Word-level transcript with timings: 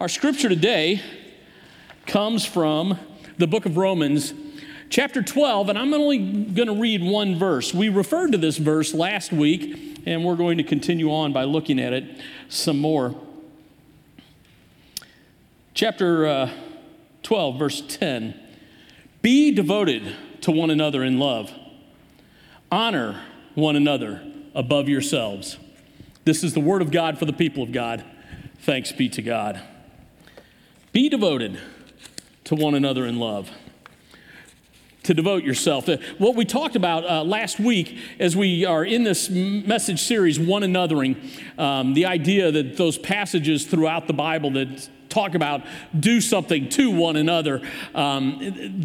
Our 0.00 0.08
scripture 0.08 0.48
today 0.48 1.02
comes 2.06 2.46
from 2.46 2.98
the 3.36 3.46
book 3.46 3.66
of 3.66 3.76
Romans, 3.76 4.32
chapter 4.88 5.22
12, 5.22 5.68
and 5.68 5.78
I'm 5.78 5.92
only 5.92 6.16
going 6.42 6.68
to 6.68 6.80
read 6.80 7.02
one 7.04 7.38
verse. 7.38 7.74
We 7.74 7.90
referred 7.90 8.32
to 8.32 8.38
this 8.38 8.56
verse 8.56 8.94
last 8.94 9.30
week, 9.30 10.02
and 10.06 10.24
we're 10.24 10.36
going 10.36 10.56
to 10.56 10.64
continue 10.64 11.12
on 11.12 11.34
by 11.34 11.44
looking 11.44 11.78
at 11.78 11.92
it 11.92 12.18
some 12.48 12.78
more. 12.78 13.14
Chapter 15.74 16.26
uh, 16.26 16.50
12, 17.22 17.58
verse 17.58 17.82
10 17.86 18.40
Be 19.20 19.50
devoted 19.50 20.16
to 20.40 20.50
one 20.50 20.70
another 20.70 21.04
in 21.04 21.18
love, 21.18 21.52
honor 22.72 23.20
one 23.54 23.76
another 23.76 24.22
above 24.54 24.88
yourselves. 24.88 25.58
This 26.24 26.42
is 26.42 26.54
the 26.54 26.60
word 26.60 26.80
of 26.80 26.90
God 26.90 27.18
for 27.18 27.26
the 27.26 27.34
people 27.34 27.62
of 27.62 27.70
God. 27.70 28.02
Thanks 28.60 28.92
be 28.92 29.10
to 29.10 29.20
God. 29.20 29.60
Be 30.92 31.08
devoted 31.08 31.60
to 32.44 32.56
one 32.56 32.74
another 32.74 33.06
in 33.06 33.20
love. 33.20 33.48
To 35.04 35.14
devote 35.14 35.44
yourself. 35.44 35.88
Uh, 35.88 35.98
what 36.18 36.34
we 36.34 36.44
talked 36.44 36.74
about 36.74 37.08
uh, 37.08 37.22
last 37.22 37.60
week 37.60 37.96
as 38.18 38.36
we 38.36 38.64
are 38.64 38.84
in 38.84 39.04
this 39.04 39.30
message 39.30 40.02
series, 40.02 40.38
One 40.38 40.62
Anothering, 40.62 41.16
um, 41.58 41.94
the 41.94 42.06
idea 42.06 42.50
that 42.50 42.76
those 42.76 42.98
passages 42.98 43.66
throughout 43.66 44.08
the 44.08 44.12
Bible 44.12 44.50
that 44.52 44.88
talk 45.08 45.34
about 45.34 45.62
do 45.98 46.20
something 46.20 46.68
to 46.70 46.90
one 46.90 47.16
another. 47.16 47.62
Um, 47.94 48.38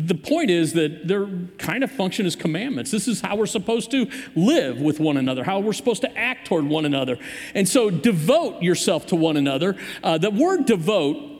the 0.06 0.16
point 0.16 0.52
is 0.52 0.74
that 0.74 1.08
they're 1.08 1.28
kind 1.58 1.84
of 1.84 1.92
function 1.92 2.26
as 2.26 2.36
commandments. 2.36 2.92
This 2.92 3.08
is 3.08 3.22
how 3.22 3.36
we're 3.36 3.46
supposed 3.46 3.92
to 3.92 4.10
live 4.36 4.80
with 4.80 5.00
one 5.00 5.18
another, 5.18 5.44
how 5.44 5.60
we're 5.60 5.74
supposed 5.74 6.02
to 6.02 6.18
act 6.18 6.48
toward 6.48 6.66
one 6.66 6.86
another. 6.86 7.18
And 7.54 7.68
so 7.68 7.90
devote 7.90 8.62
yourself 8.62 9.08
to 9.08 9.16
one 9.16 9.38
another. 9.38 9.76
Uh, 10.04 10.18
the 10.18 10.32
word 10.32 10.66
devote 10.66 11.35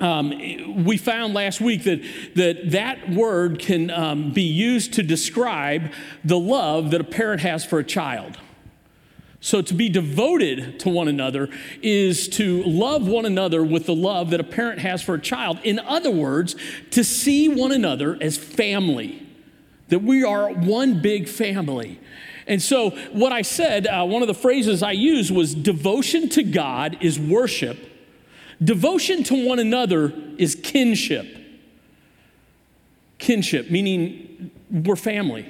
um, 0.00 0.84
we 0.84 0.96
found 0.96 1.34
last 1.34 1.60
week 1.60 1.84
that 1.84 2.02
that, 2.36 2.70
that 2.70 3.10
word 3.10 3.58
can 3.58 3.90
um, 3.90 4.32
be 4.32 4.42
used 4.42 4.94
to 4.94 5.02
describe 5.02 5.92
the 6.24 6.38
love 6.38 6.90
that 6.92 7.00
a 7.00 7.04
parent 7.04 7.40
has 7.42 7.64
for 7.64 7.78
a 7.78 7.84
child. 7.84 8.38
So, 9.40 9.62
to 9.62 9.74
be 9.74 9.88
devoted 9.88 10.80
to 10.80 10.88
one 10.88 11.06
another 11.06 11.48
is 11.80 12.28
to 12.30 12.62
love 12.64 13.06
one 13.06 13.24
another 13.24 13.62
with 13.62 13.86
the 13.86 13.94
love 13.94 14.30
that 14.30 14.40
a 14.40 14.44
parent 14.44 14.80
has 14.80 15.00
for 15.00 15.14
a 15.14 15.20
child. 15.20 15.60
In 15.62 15.78
other 15.78 16.10
words, 16.10 16.56
to 16.90 17.04
see 17.04 17.48
one 17.48 17.70
another 17.70 18.18
as 18.20 18.36
family, 18.36 19.24
that 19.88 20.02
we 20.02 20.24
are 20.24 20.50
one 20.50 21.00
big 21.00 21.28
family. 21.28 22.00
And 22.48 22.60
so, 22.60 22.90
what 23.12 23.30
I 23.30 23.42
said, 23.42 23.86
uh, 23.86 24.04
one 24.06 24.22
of 24.22 24.28
the 24.28 24.34
phrases 24.34 24.82
I 24.82 24.92
used 24.92 25.30
was 25.30 25.54
devotion 25.54 26.28
to 26.30 26.42
God 26.42 26.98
is 27.00 27.20
worship, 27.20 27.78
devotion 28.62 29.22
to 29.24 29.46
one 29.46 29.58
another 29.58 30.12
is 30.36 30.54
kinship. 30.54 31.26
Kinship, 33.18 33.70
meaning 33.70 34.50
we're 34.70 34.96
family, 34.96 35.46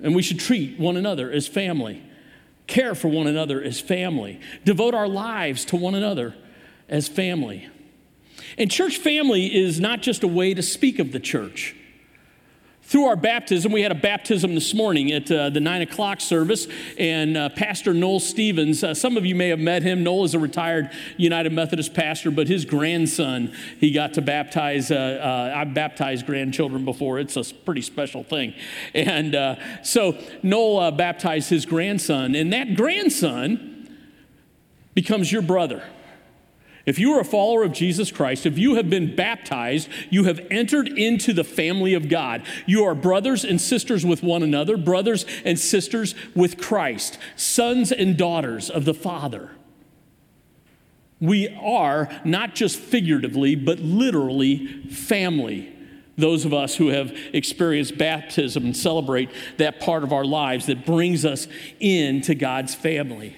and 0.00 0.14
we 0.14 0.22
should 0.22 0.38
treat 0.38 0.78
one 0.78 0.96
another 0.96 1.30
as 1.30 1.48
family 1.48 2.02
care 2.66 2.94
for 2.94 3.08
one 3.08 3.26
another 3.26 3.62
as 3.62 3.80
family, 3.80 4.40
devote 4.64 4.94
our 4.94 5.08
lives 5.08 5.64
to 5.66 5.76
one 5.76 5.94
another 5.94 6.34
as 6.88 7.08
family. 7.08 7.68
And 8.56 8.70
church 8.70 8.96
family 8.96 9.54
is 9.54 9.80
not 9.80 10.02
just 10.02 10.22
a 10.22 10.28
way 10.28 10.54
to 10.54 10.62
speak 10.62 10.98
of 10.98 11.12
the 11.12 11.20
church 11.20 11.76
through 12.86 13.06
our 13.06 13.16
baptism, 13.16 13.72
we 13.72 13.80
had 13.80 13.92
a 13.92 13.96
baptism 13.96 14.54
this 14.54 14.74
morning 14.74 15.10
at 15.10 15.30
uh, 15.30 15.48
the 15.48 15.60
nine 15.60 15.80
o'clock 15.80 16.20
service, 16.20 16.68
and 16.98 17.36
uh, 17.36 17.48
Pastor 17.48 17.94
Noel 17.94 18.20
Stevens, 18.20 18.84
uh, 18.84 18.92
some 18.92 19.16
of 19.16 19.24
you 19.24 19.34
may 19.34 19.48
have 19.48 19.58
met 19.58 19.82
him. 19.82 20.04
Noel 20.04 20.24
is 20.24 20.34
a 20.34 20.38
retired 20.38 20.90
United 21.16 21.52
Methodist 21.52 21.94
pastor, 21.94 22.30
but 22.30 22.46
his 22.46 22.66
grandson, 22.66 23.54
he 23.80 23.90
got 23.90 24.12
to 24.14 24.22
baptize. 24.22 24.90
Uh, 24.90 24.94
uh, 24.94 25.56
I've 25.56 25.72
baptized 25.72 26.26
grandchildren 26.26 26.84
before, 26.84 27.18
it's 27.18 27.36
a 27.36 27.54
pretty 27.54 27.82
special 27.82 28.22
thing. 28.22 28.52
And 28.92 29.34
uh, 29.34 29.56
so 29.82 30.18
Noel 30.42 30.90
baptized 30.92 31.48
his 31.48 31.64
grandson, 31.64 32.34
and 32.34 32.52
that 32.52 32.74
grandson 32.76 33.88
becomes 34.94 35.32
your 35.32 35.42
brother. 35.42 35.82
If 36.86 36.98
you 36.98 37.12
are 37.14 37.20
a 37.20 37.24
follower 37.24 37.62
of 37.62 37.72
Jesus 37.72 38.12
Christ, 38.12 38.44
if 38.44 38.58
you 38.58 38.74
have 38.74 38.90
been 38.90 39.16
baptized, 39.16 39.88
you 40.10 40.24
have 40.24 40.40
entered 40.50 40.88
into 40.88 41.32
the 41.32 41.44
family 41.44 41.94
of 41.94 42.10
God. 42.10 42.42
You 42.66 42.84
are 42.84 42.94
brothers 42.94 43.42
and 43.42 43.58
sisters 43.58 44.04
with 44.04 44.22
one 44.22 44.42
another, 44.42 44.76
brothers 44.76 45.24
and 45.44 45.58
sisters 45.58 46.14
with 46.34 46.58
Christ, 46.58 47.18
sons 47.36 47.90
and 47.90 48.18
daughters 48.18 48.68
of 48.68 48.84
the 48.84 48.92
Father. 48.92 49.52
We 51.20 51.48
are 51.58 52.10
not 52.22 52.54
just 52.54 52.78
figuratively, 52.78 53.54
but 53.54 53.78
literally 53.78 54.66
family. 54.90 55.70
Those 56.18 56.44
of 56.44 56.52
us 56.52 56.76
who 56.76 56.88
have 56.88 57.16
experienced 57.32 57.96
baptism 57.96 58.66
and 58.66 58.76
celebrate 58.76 59.30
that 59.56 59.80
part 59.80 60.04
of 60.04 60.12
our 60.12 60.24
lives 60.24 60.66
that 60.66 60.84
brings 60.84 61.24
us 61.24 61.48
into 61.80 62.34
God's 62.34 62.74
family. 62.74 63.36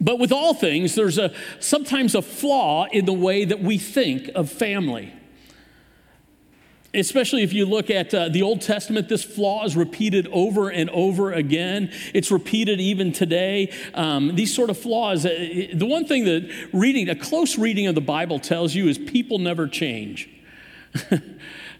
But 0.00 0.18
with 0.18 0.32
all 0.32 0.54
things, 0.54 0.94
there's 0.94 1.18
a, 1.18 1.32
sometimes 1.58 2.14
a 2.14 2.22
flaw 2.22 2.86
in 2.92 3.06
the 3.06 3.12
way 3.12 3.44
that 3.44 3.60
we 3.60 3.78
think 3.78 4.30
of 4.34 4.50
family. 4.50 5.12
Especially 6.94 7.42
if 7.42 7.52
you 7.52 7.66
look 7.66 7.90
at 7.90 8.14
uh, 8.14 8.28
the 8.28 8.42
Old 8.42 8.62
Testament, 8.62 9.08
this 9.08 9.22
flaw 9.22 9.64
is 9.64 9.76
repeated 9.76 10.28
over 10.32 10.70
and 10.70 10.88
over 10.90 11.32
again. 11.32 11.92
It's 12.14 12.30
repeated 12.30 12.80
even 12.80 13.12
today. 13.12 13.72
Um, 13.92 14.34
these 14.34 14.54
sort 14.54 14.70
of 14.70 14.78
flaws. 14.78 15.26
Uh, 15.26 15.68
the 15.74 15.86
one 15.86 16.06
thing 16.06 16.24
that 16.24 16.68
reading, 16.72 17.08
a 17.10 17.14
close 17.14 17.58
reading 17.58 17.86
of 17.86 17.94
the 17.94 18.00
Bible 18.00 18.38
tells 18.38 18.74
you 18.74 18.88
is 18.88 18.96
people 18.96 19.38
never 19.38 19.68
change. 19.68 20.30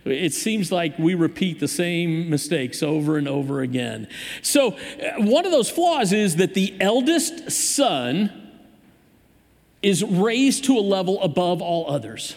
It 0.07 0.33
seems 0.33 0.71
like 0.71 0.99
we 0.99 1.15
repeat 1.15 1.61
the 1.61 1.69
same 1.69 2.31
mistakes 2.31 2.83
over 2.83 3.19
and 3.19 3.27
over 3.27 3.61
again. 3.61 4.09
So, 4.43 4.73
uh, 4.73 4.79
one 5.19 5.45
of 5.45 5.53
those 5.53 5.69
flaws 5.69 6.13
is 6.13 6.37
that 6.37 6.55
the 6.55 6.75
eldest 6.81 7.51
son 7.51 8.47
is 9.83 10.03
raised 10.03 10.65
to 10.65 10.79
a 10.79 10.81
level 10.81 11.21
above 11.23 11.61
all 11.61 11.91
others. 11.91 12.37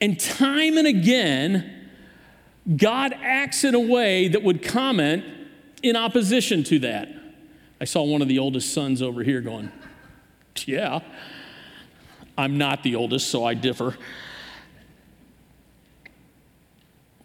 And 0.00 0.18
time 0.18 0.76
and 0.76 0.86
again, 0.86 1.88
God 2.76 3.14
acts 3.22 3.64
in 3.64 3.74
a 3.74 3.80
way 3.80 4.28
that 4.28 4.42
would 4.42 4.62
comment 4.62 5.24
in 5.82 5.96
opposition 5.96 6.64
to 6.64 6.78
that. 6.80 7.08
I 7.80 7.84
saw 7.84 8.02
one 8.02 8.22
of 8.22 8.28
the 8.28 8.38
oldest 8.38 8.72
sons 8.72 9.02
over 9.02 9.22
here 9.22 9.40
going, 9.40 9.70
Yeah, 10.64 11.00
I'm 12.36 12.58
not 12.58 12.82
the 12.82 12.96
oldest, 12.96 13.28
so 13.28 13.44
I 13.44 13.54
differ. 13.54 13.96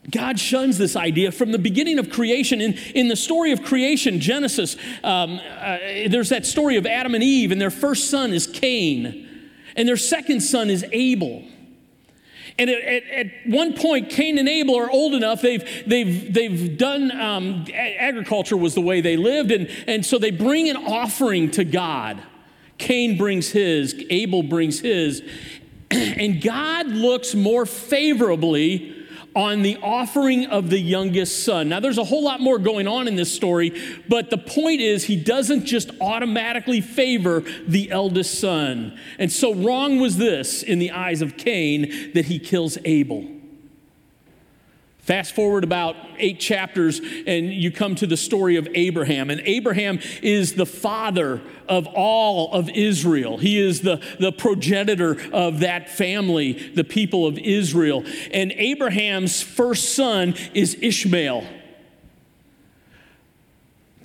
God 0.09 0.39
shuns 0.39 0.77
this 0.77 0.95
idea 0.95 1.31
from 1.31 1.51
the 1.51 1.59
beginning 1.59 1.99
of 1.99 2.09
creation. 2.09 2.61
In, 2.61 2.73
in 2.95 3.07
the 3.07 3.15
story 3.15 3.51
of 3.51 3.63
creation, 3.63 4.19
Genesis, 4.19 4.75
um, 5.03 5.39
uh, 5.39 5.77
there's 6.07 6.29
that 6.29 6.45
story 6.45 6.77
of 6.77 6.85
Adam 6.85 7.15
and 7.15 7.23
Eve, 7.23 7.51
and 7.51 7.59
their 7.59 7.71
first 7.71 8.09
son 8.09 8.33
is 8.33 8.47
Cain, 8.47 9.27
and 9.75 9.87
their 9.87 9.97
second 9.97 10.41
son 10.41 10.69
is 10.69 10.85
Abel. 10.91 11.43
And 12.57 12.69
at, 12.69 12.81
at, 12.81 13.03
at 13.09 13.27
one 13.45 13.73
point, 13.73 14.09
Cain 14.09 14.37
and 14.37 14.49
Abel 14.49 14.77
are 14.77 14.89
old 14.89 15.13
enough, 15.13 15.41
they've, 15.41 15.63
they've, 15.87 16.33
they've 16.33 16.77
done, 16.77 17.11
um, 17.11 17.65
agriculture 17.73 18.57
was 18.57 18.75
the 18.75 18.81
way 18.81 19.01
they 19.01 19.17
lived, 19.17 19.51
and, 19.51 19.69
and 19.87 20.05
so 20.05 20.17
they 20.17 20.31
bring 20.31 20.69
an 20.69 20.77
offering 20.77 21.51
to 21.51 21.63
God. 21.63 22.21
Cain 22.77 23.17
brings 23.17 23.49
his, 23.49 23.95
Abel 24.09 24.43
brings 24.43 24.79
his, 24.79 25.21
and 25.91 26.41
God 26.41 26.87
looks 26.87 27.35
more 27.35 27.65
favorably 27.65 28.98
on 29.35 29.61
the 29.61 29.77
offering 29.77 30.45
of 30.47 30.69
the 30.69 30.79
youngest 30.79 31.43
son. 31.43 31.69
Now, 31.69 31.79
there's 31.79 31.97
a 31.97 32.03
whole 32.03 32.23
lot 32.23 32.41
more 32.41 32.59
going 32.59 32.87
on 32.87 33.07
in 33.07 33.15
this 33.15 33.33
story, 33.33 33.79
but 34.07 34.29
the 34.29 34.37
point 34.37 34.81
is, 34.81 35.05
he 35.05 35.15
doesn't 35.15 35.65
just 35.65 35.91
automatically 36.01 36.81
favor 36.81 37.43
the 37.67 37.91
eldest 37.91 38.39
son. 38.39 38.97
And 39.17 39.31
so, 39.31 39.53
wrong 39.53 39.99
was 39.99 40.17
this 40.17 40.63
in 40.63 40.79
the 40.79 40.91
eyes 40.91 41.21
of 41.21 41.37
Cain 41.37 42.11
that 42.13 42.25
he 42.25 42.39
kills 42.39 42.77
Abel. 42.85 43.38
Fast 45.09 45.33
forward 45.33 45.63
about 45.63 45.95
eight 46.19 46.39
chapters, 46.39 47.01
and 47.25 47.51
you 47.51 47.71
come 47.71 47.95
to 47.95 48.05
the 48.05 48.15
story 48.15 48.57
of 48.57 48.67
Abraham. 48.75 49.31
And 49.31 49.41
Abraham 49.43 49.99
is 50.21 50.53
the 50.53 50.67
father 50.67 51.41
of 51.67 51.87
all 51.87 52.53
of 52.53 52.69
Israel. 52.69 53.39
He 53.39 53.57
is 53.57 53.81
the, 53.81 54.05
the 54.19 54.31
progenitor 54.31 55.17
of 55.33 55.61
that 55.61 55.89
family, 55.89 56.51
the 56.75 56.83
people 56.83 57.25
of 57.25 57.39
Israel. 57.39 58.05
And 58.31 58.51
Abraham's 58.51 59.41
first 59.41 59.95
son 59.95 60.35
is 60.53 60.77
Ishmael. 60.79 61.43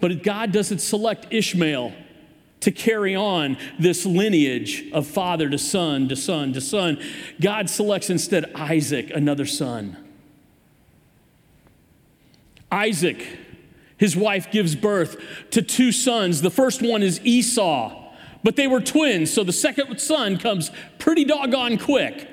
But 0.00 0.22
God 0.22 0.52
doesn't 0.52 0.78
select 0.78 1.26
Ishmael 1.30 1.92
to 2.60 2.70
carry 2.70 3.14
on 3.14 3.58
this 3.78 4.06
lineage 4.06 4.90
of 4.94 5.06
father 5.06 5.50
to 5.50 5.58
son 5.58 6.08
to 6.08 6.16
son 6.16 6.54
to 6.54 6.62
son. 6.62 6.98
God 7.42 7.68
selects 7.68 8.08
instead 8.08 8.50
Isaac, 8.54 9.10
another 9.14 9.44
son. 9.44 9.98
Isaac, 12.74 13.24
his 13.96 14.16
wife 14.16 14.50
gives 14.50 14.74
birth 14.74 15.16
to 15.50 15.62
two 15.62 15.92
sons. 15.92 16.42
The 16.42 16.50
first 16.50 16.82
one 16.82 17.02
is 17.02 17.20
Esau, 17.24 18.00
But 18.42 18.56
they 18.56 18.66
were 18.66 18.80
twins, 18.80 19.32
so 19.32 19.42
the 19.42 19.52
second 19.52 19.98
son 19.98 20.36
comes 20.36 20.70
pretty 20.98 21.24
doggone 21.24 21.78
quick. 21.78 22.28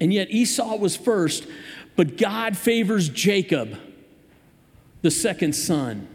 And 0.00 0.14
yet 0.14 0.30
Esau 0.30 0.76
was 0.76 0.96
first, 0.96 1.46
but 1.96 2.16
God 2.16 2.56
favors 2.56 3.08
Jacob, 3.08 3.76
the 5.02 5.10
second 5.10 5.54
son. 5.54 6.06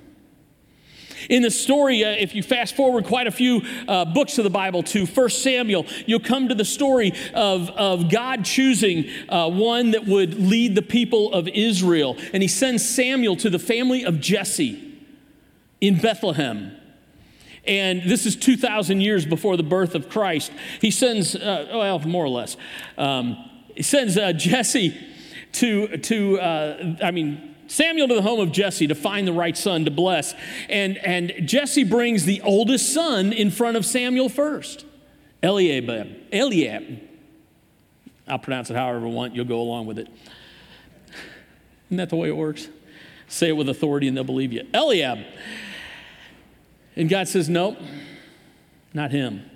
In 1.30 1.42
the 1.42 1.52
story, 1.52 2.04
uh, 2.04 2.10
if 2.10 2.36
you 2.36 2.44
fast 2.44 2.76
forward 2.76 3.06
quite 3.06 3.28
a 3.28 3.32
few 3.32 3.62
uh, 3.88 4.06
books 4.06 4.38
of 4.38 4.44
the 4.44 4.50
Bible 4.50 4.84
to 4.84 5.06
1 5.06 5.30
Samuel, 5.30 5.86
you'll 6.06 6.20
come 6.20 6.50
to 6.50 6.56
the 6.56 6.66
story 6.66 7.14
of, 7.34 7.70
of 7.72 8.10
God 8.10 8.46
choosing 8.46 9.06
uh, 9.30 9.50
one 9.50 9.92
that 9.92 10.06
would 10.06 10.40
lead 10.40 10.76
the 10.76 10.82
people 10.82 11.34
of 11.34 11.48
Israel. 11.48 12.18
And 12.34 12.44
he 12.44 12.50
sends 12.50 12.88
Samuel 12.88 13.36
to 13.38 13.50
the 13.50 13.60
family 13.60 14.04
of 14.04 14.20
Jesse 14.20 14.82
in 15.82 16.00
Bethlehem. 16.00 16.76
And 17.68 18.04
this 18.04 18.26
is 18.26 18.36
2,000 18.36 19.02
years 19.02 19.26
before 19.26 19.58
the 19.58 19.64
birth 19.64 19.96
of 19.96 20.10
Christ. 20.10 20.52
He 20.82 20.92
sends, 20.92 21.36
uh, 21.36 21.68
well, 21.72 22.00
more 22.00 22.26
or 22.26 22.30
less, 22.30 22.58
um, 22.98 23.50
he 23.76 23.82
sends 23.82 24.18
uh, 24.18 24.34
Jesse 24.34 24.96
to, 25.54 25.98
to 25.98 26.40
uh, 26.40 26.96
I 27.02 27.12
mean, 27.12 27.55
Samuel 27.68 28.08
to 28.08 28.16
the 28.16 28.22
home 28.22 28.40
of 28.40 28.52
Jesse 28.52 28.88
to 28.88 28.96
find 28.96 29.28
the 29.28 29.34
right 29.34 29.58
son 29.58 29.86
to 29.86 29.92
bless. 29.92 30.34
And, 30.70 30.98
and 30.98 31.34
Jesse 31.48 31.84
brings 31.84 32.26
the 32.26 32.42
oldest 32.42 32.94
son 32.94 33.34
in 33.34 33.52
front 33.52 33.78
of 33.78 33.86
Samuel 33.86 34.30
first 34.30 34.86
Eliab. 35.42 35.90
Eliab. 36.32 37.02
I'll 38.28 38.40
pronounce 38.40 38.70
it 38.70 38.76
however 38.76 39.06
I 39.06 39.10
want, 39.10 39.36
you'll 39.36 39.46
go 39.46 39.62
along 39.62 39.86
with 39.86 40.00
it. 40.00 40.08
Isn't 41.88 41.98
that 41.98 42.10
the 42.10 42.16
way 42.16 42.30
it 42.30 42.36
works? 42.36 42.68
Say 43.28 43.50
it 43.50 43.54
with 43.54 43.70
authority 43.70 44.08
and 44.08 44.18
they'll 44.18 44.24
believe 44.24 44.52
you. 44.52 44.68
Eliab. 44.74 45.20
And 46.96 47.10
God 47.10 47.28
says, 47.28 47.50
Nope, 47.50 47.78
not 48.94 49.12
him. 49.12 49.50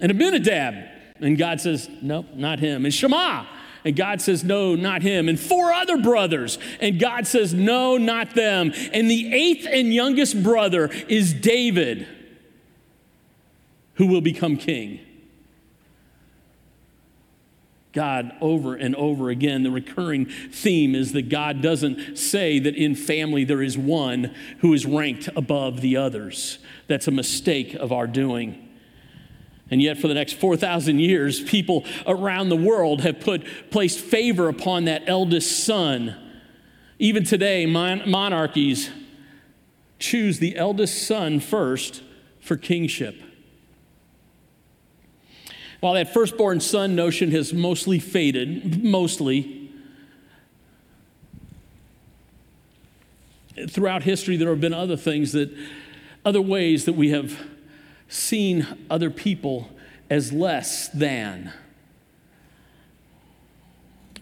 And 0.00 0.10
Abinadab. 0.10 0.74
And 1.20 1.38
God 1.38 1.60
says, 1.60 1.88
Nope, 2.02 2.26
not 2.34 2.58
him. 2.58 2.84
And 2.84 2.92
Shammah. 2.92 3.46
And 3.86 3.94
God 3.94 4.20
says, 4.20 4.42
No, 4.42 4.74
not 4.74 5.02
him. 5.02 5.28
And 5.28 5.38
four 5.38 5.72
other 5.72 5.96
brothers. 5.96 6.58
And 6.80 6.98
God 6.98 7.24
says, 7.24 7.54
No, 7.54 7.96
not 7.96 8.34
them. 8.34 8.72
And 8.92 9.08
the 9.08 9.32
eighth 9.32 9.64
and 9.70 9.94
youngest 9.94 10.42
brother 10.42 10.90
is 11.06 11.32
David, 11.32 12.04
who 13.94 14.08
will 14.08 14.20
become 14.20 14.56
king. 14.56 14.98
God 17.92 18.32
over 18.40 18.74
and 18.74 18.96
over 18.96 19.30
again. 19.30 19.62
The 19.62 19.70
recurring 19.70 20.26
theme 20.26 20.96
is 20.96 21.12
that 21.12 21.28
God 21.28 21.62
doesn't 21.62 22.18
say 22.18 22.58
that 22.58 22.74
in 22.74 22.96
family 22.96 23.44
there 23.44 23.62
is 23.62 23.78
one 23.78 24.34
who 24.58 24.74
is 24.74 24.84
ranked 24.84 25.28
above 25.36 25.80
the 25.80 25.96
others. 25.96 26.58
That's 26.88 27.06
a 27.06 27.12
mistake 27.12 27.74
of 27.74 27.92
our 27.92 28.08
doing. 28.08 28.65
And 29.70 29.82
yet, 29.82 29.98
for 29.98 30.06
the 30.06 30.14
next 30.14 30.34
4,000 30.34 31.00
years, 31.00 31.42
people 31.42 31.84
around 32.06 32.50
the 32.50 32.56
world 32.56 33.00
have 33.00 33.18
put, 33.18 33.70
placed 33.70 33.98
favor 33.98 34.48
upon 34.48 34.84
that 34.84 35.02
eldest 35.06 35.64
son. 35.64 36.14
Even 36.98 37.24
today, 37.24 37.66
mon- 37.66 38.08
monarchies 38.08 38.90
choose 39.98 40.38
the 40.38 40.56
eldest 40.56 41.06
son 41.06 41.40
first 41.40 42.02
for 42.40 42.56
kingship. 42.56 43.20
While 45.80 45.94
that 45.94 46.12
firstborn 46.12 46.60
son 46.60 46.94
notion 46.94 47.32
has 47.32 47.52
mostly 47.52 47.98
faded, 47.98 48.84
mostly, 48.84 49.70
throughout 53.68 54.04
history, 54.04 54.36
there 54.36 54.48
have 54.50 54.60
been 54.60 54.74
other 54.74 54.96
things 54.96 55.32
that, 55.32 55.52
other 56.24 56.42
ways 56.42 56.84
that 56.84 56.94
we 56.94 57.10
have 57.10 57.36
seen 58.08 58.86
other 58.90 59.10
people 59.10 59.70
as 60.08 60.32
less 60.32 60.88
than. 60.88 61.52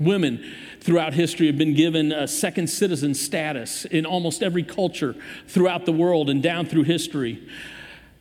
Women 0.01 0.45
throughout 0.81 1.15
history 1.15 1.47
have 1.47 1.57
been 1.57 1.75
given 1.75 2.11
a 2.11 2.27
second 2.27 2.69
citizen 2.69 3.15
status 3.15 3.85
in 3.85 4.05
almost 4.05 4.43
every 4.43 4.65
culture 4.65 5.15
throughout 5.47 5.87
the 5.87 5.93
world 5.93 6.29
and 6.29 6.43
down 6.43 6.67
through 6.67 6.85
history. 6.85 7.47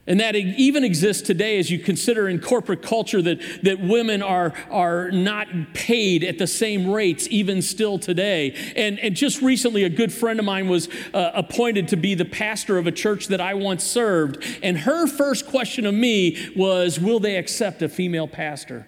And 0.06 0.20
that 0.20 0.36
even 0.36 0.84
exists 0.84 1.26
today 1.26 1.58
as 1.60 1.72
you 1.72 1.80
consider 1.80 2.28
in 2.28 2.40
corporate 2.40 2.82
culture 2.82 3.22
that, 3.22 3.40
that 3.64 3.80
women 3.80 4.22
are, 4.22 4.54
are 4.70 5.10
not 5.12 5.48
paid 5.74 6.26
at 6.26 6.38
the 6.38 6.48
same 6.48 6.92
rates, 6.92 7.26
even 7.32 7.62
still 7.62 7.98
today. 7.98 8.54
And, 8.76 9.00
and 9.00 9.16
just 9.16 9.42
recently, 9.42 9.84
a 9.84 9.90
good 9.90 10.12
friend 10.12 10.40
of 10.40 10.46
mine 10.46 10.68
was 10.68 10.90
uh, 11.14 11.32
appointed 11.34 11.88
to 11.90 11.96
be 11.96 12.16
the 12.16 12.26
pastor 12.26 12.78
of 12.78 12.86
a 12.86 12.92
church 12.92 13.28
that 13.28 13.40
I 13.40 13.54
once 13.54 13.86
served. 13.86 14.44
And 14.62 14.80
her 14.80 15.08
first 15.08 15.48
question 15.48 15.86
of 15.86 15.94
me 15.94 16.52
was 16.54 17.00
Will 17.00 17.22
they 17.22 17.38
accept 17.38 17.82
a 17.82 17.88
female 17.88 18.28
pastor? 18.28 18.86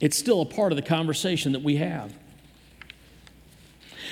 It's 0.00 0.16
still 0.16 0.40
a 0.40 0.46
part 0.46 0.72
of 0.72 0.76
the 0.76 0.82
conversation 0.82 1.52
that 1.52 1.62
we 1.62 1.76
have. 1.76 2.14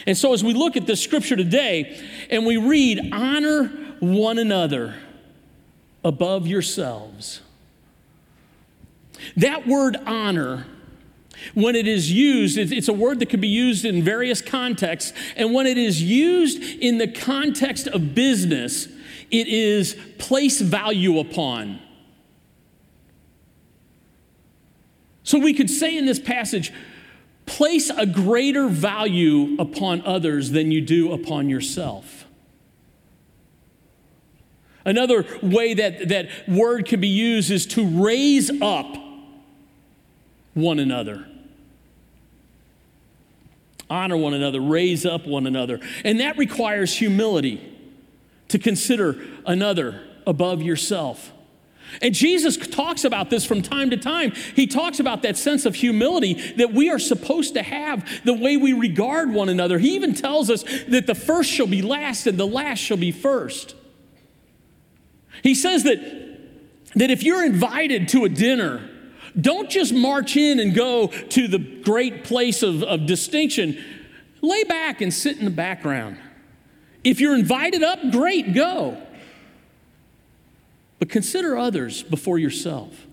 And 0.08 0.16
so, 0.16 0.32
as 0.32 0.42
we 0.42 0.54
look 0.54 0.74
at 0.78 0.86
this 0.86 1.02
scripture 1.02 1.36
today 1.36 2.02
and 2.30 2.46
we 2.46 2.56
read, 2.56 3.10
honor 3.12 3.66
one 4.00 4.38
another 4.38 4.94
above 6.02 6.46
yourselves, 6.46 7.42
that 9.36 9.66
word 9.66 9.98
honor 10.06 10.64
when 11.52 11.76
it 11.76 11.86
is 11.86 12.10
used, 12.10 12.56
it's 12.56 12.88
a 12.88 12.92
word 12.94 13.18
that 13.18 13.28
could 13.28 13.42
be 13.42 13.48
used 13.48 13.84
in 13.84 14.02
various 14.02 14.40
contexts. 14.40 15.12
And 15.36 15.52
when 15.52 15.66
it 15.66 15.76
is 15.76 16.02
used 16.02 16.62
in 16.62 16.96
the 16.96 17.08
context 17.08 17.86
of 17.86 18.14
business, 18.14 18.86
it 19.30 19.46
is 19.46 19.94
place 20.16 20.58
value 20.58 21.18
upon. 21.18 21.80
So 25.22 25.38
we 25.38 25.52
could 25.52 25.68
say 25.68 25.98
in 25.98 26.06
this 26.06 26.18
passage, 26.18 26.72
place 27.48 27.90
a 27.90 28.06
greater 28.06 28.68
value 28.68 29.56
upon 29.58 30.02
others 30.02 30.50
than 30.52 30.70
you 30.70 30.80
do 30.80 31.12
upon 31.12 31.48
yourself. 31.48 32.26
Another 34.84 35.26
way 35.42 35.74
that 35.74 36.08
that 36.08 36.28
word 36.48 36.86
can 36.86 37.00
be 37.00 37.08
used 37.08 37.50
is 37.50 37.66
to 37.66 37.86
raise 37.86 38.50
up 38.62 38.96
one 40.54 40.78
another. 40.78 41.26
Honor 43.90 44.16
one 44.16 44.34
another, 44.34 44.60
raise 44.60 45.04
up 45.04 45.26
one 45.26 45.46
another. 45.46 45.80
And 46.04 46.20
that 46.20 46.36
requires 46.38 46.94
humility 46.94 47.60
to 48.48 48.58
consider 48.58 49.22
another 49.46 50.02
above 50.26 50.62
yourself. 50.62 51.32
And 52.02 52.14
Jesus 52.14 52.56
talks 52.56 53.04
about 53.04 53.30
this 53.30 53.44
from 53.44 53.62
time 53.62 53.90
to 53.90 53.96
time. 53.96 54.32
He 54.54 54.66
talks 54.66 55.00
about 55.00 55.22
that 55.22 55.36
sense 55.36 55.66
of 55.66 55.74
humility 55.74 56.34
that 56.56 56.72
we 56.72 56.90
are 56.90 56.98
supposed 56.98 57.54
to 57.54 57.62
have, 57.62 58.08
the 58.24 58.34
way 58.34 58.56
we 58.56 58.72
regard 58.72 59.32
one 59.32 59.48
another. 59.48 59.78
He 59.78 59.94
even 59.94 60.14
tells 60.14 60.50
us 60.50 60.64
that 60.88 61.06
the 61.06 61.14
first 61.14 61.50
shall 61.50 61.66
be 61.66 61.82
last 61.82 62.26
and 62.26 62.38
the 62.38 62.46
last 62.46 62.78
shall 62.78 62.96
be 62.96 63.12
first. 63.12 63.74
He 65.42 65.54
says 65.54 65.84
that, 65.84 65.98
that 66.94 67.10
if 67.10 67.22
you're 67.22 67.44
invited 67.44 68.08
to 68.08 68.24
a 68.24 68.28
dinner, 68.28 68.88
don't 69.38 69.70
just 69.70 69.94
march 69.94 70.36
in 70.36 70.60
and 70.60 70.74
go 70.74 71.08
to 71.08 71.48
the 71.48 71.58
great 71.58 72.24
place 72.24 72.62
of, 72.62 72.82
of 72.82 73.06
distinction. 73.06 73.82
Lay 74.40 74.64
back 74.64 75.00
and 75.00 75.12
sit 75.12 75.38
in 75.38 75.44
the 75.44 75.50
background. 75.50 76.18
If 77.04 77.20
you're 77.20 77.34
invited 77.34 77.82
up, 77.82 77.98
great, 78.10 78.52
go. 78.54 79.00
But 80.98 81.08
consider 81.08 81.56
others 81.56 82.02
before 82.02 82.38
yourself. 82.38 83.06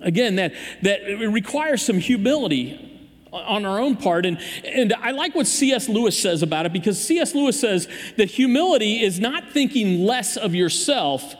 Again, 0.00 0.36
that, 0.36 0.52
that 0.82 1.00
requires 1.30 1.82
some 1.82 1.98
humility 1.98 2.94
on 3.32 3.64
our 3.64 3.80
own 3.80 3.96
part. 3.96 4.26
And, 4.26 4.38
and 4.64 4.92
I 4.94 5.10
like 5.10 5.34
what 5.34 5.46
C.S. 5.46 5.88
Lewis 5.88 6.20
says 6.20 6.42
about 6.42 6.66
it 6.66 6.72
because 6.72 7.02
C.S. 7.02 7.34
Lewis 7.34 7.58
says 7.58 7.88
that 8.16 8.30
humility 8.30 9.02
is 9.02 9.18
not 9.18 9.50
thinking 9.50 10.04
less 10.04 10.36
of 10.36 10.54
yourself, 10.54 11.34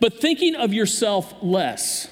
but 0.00 0.20
thinking 0.20 0.54
of 0.54 0.72
yourself 0.72 1.34
less. 1.42 2.08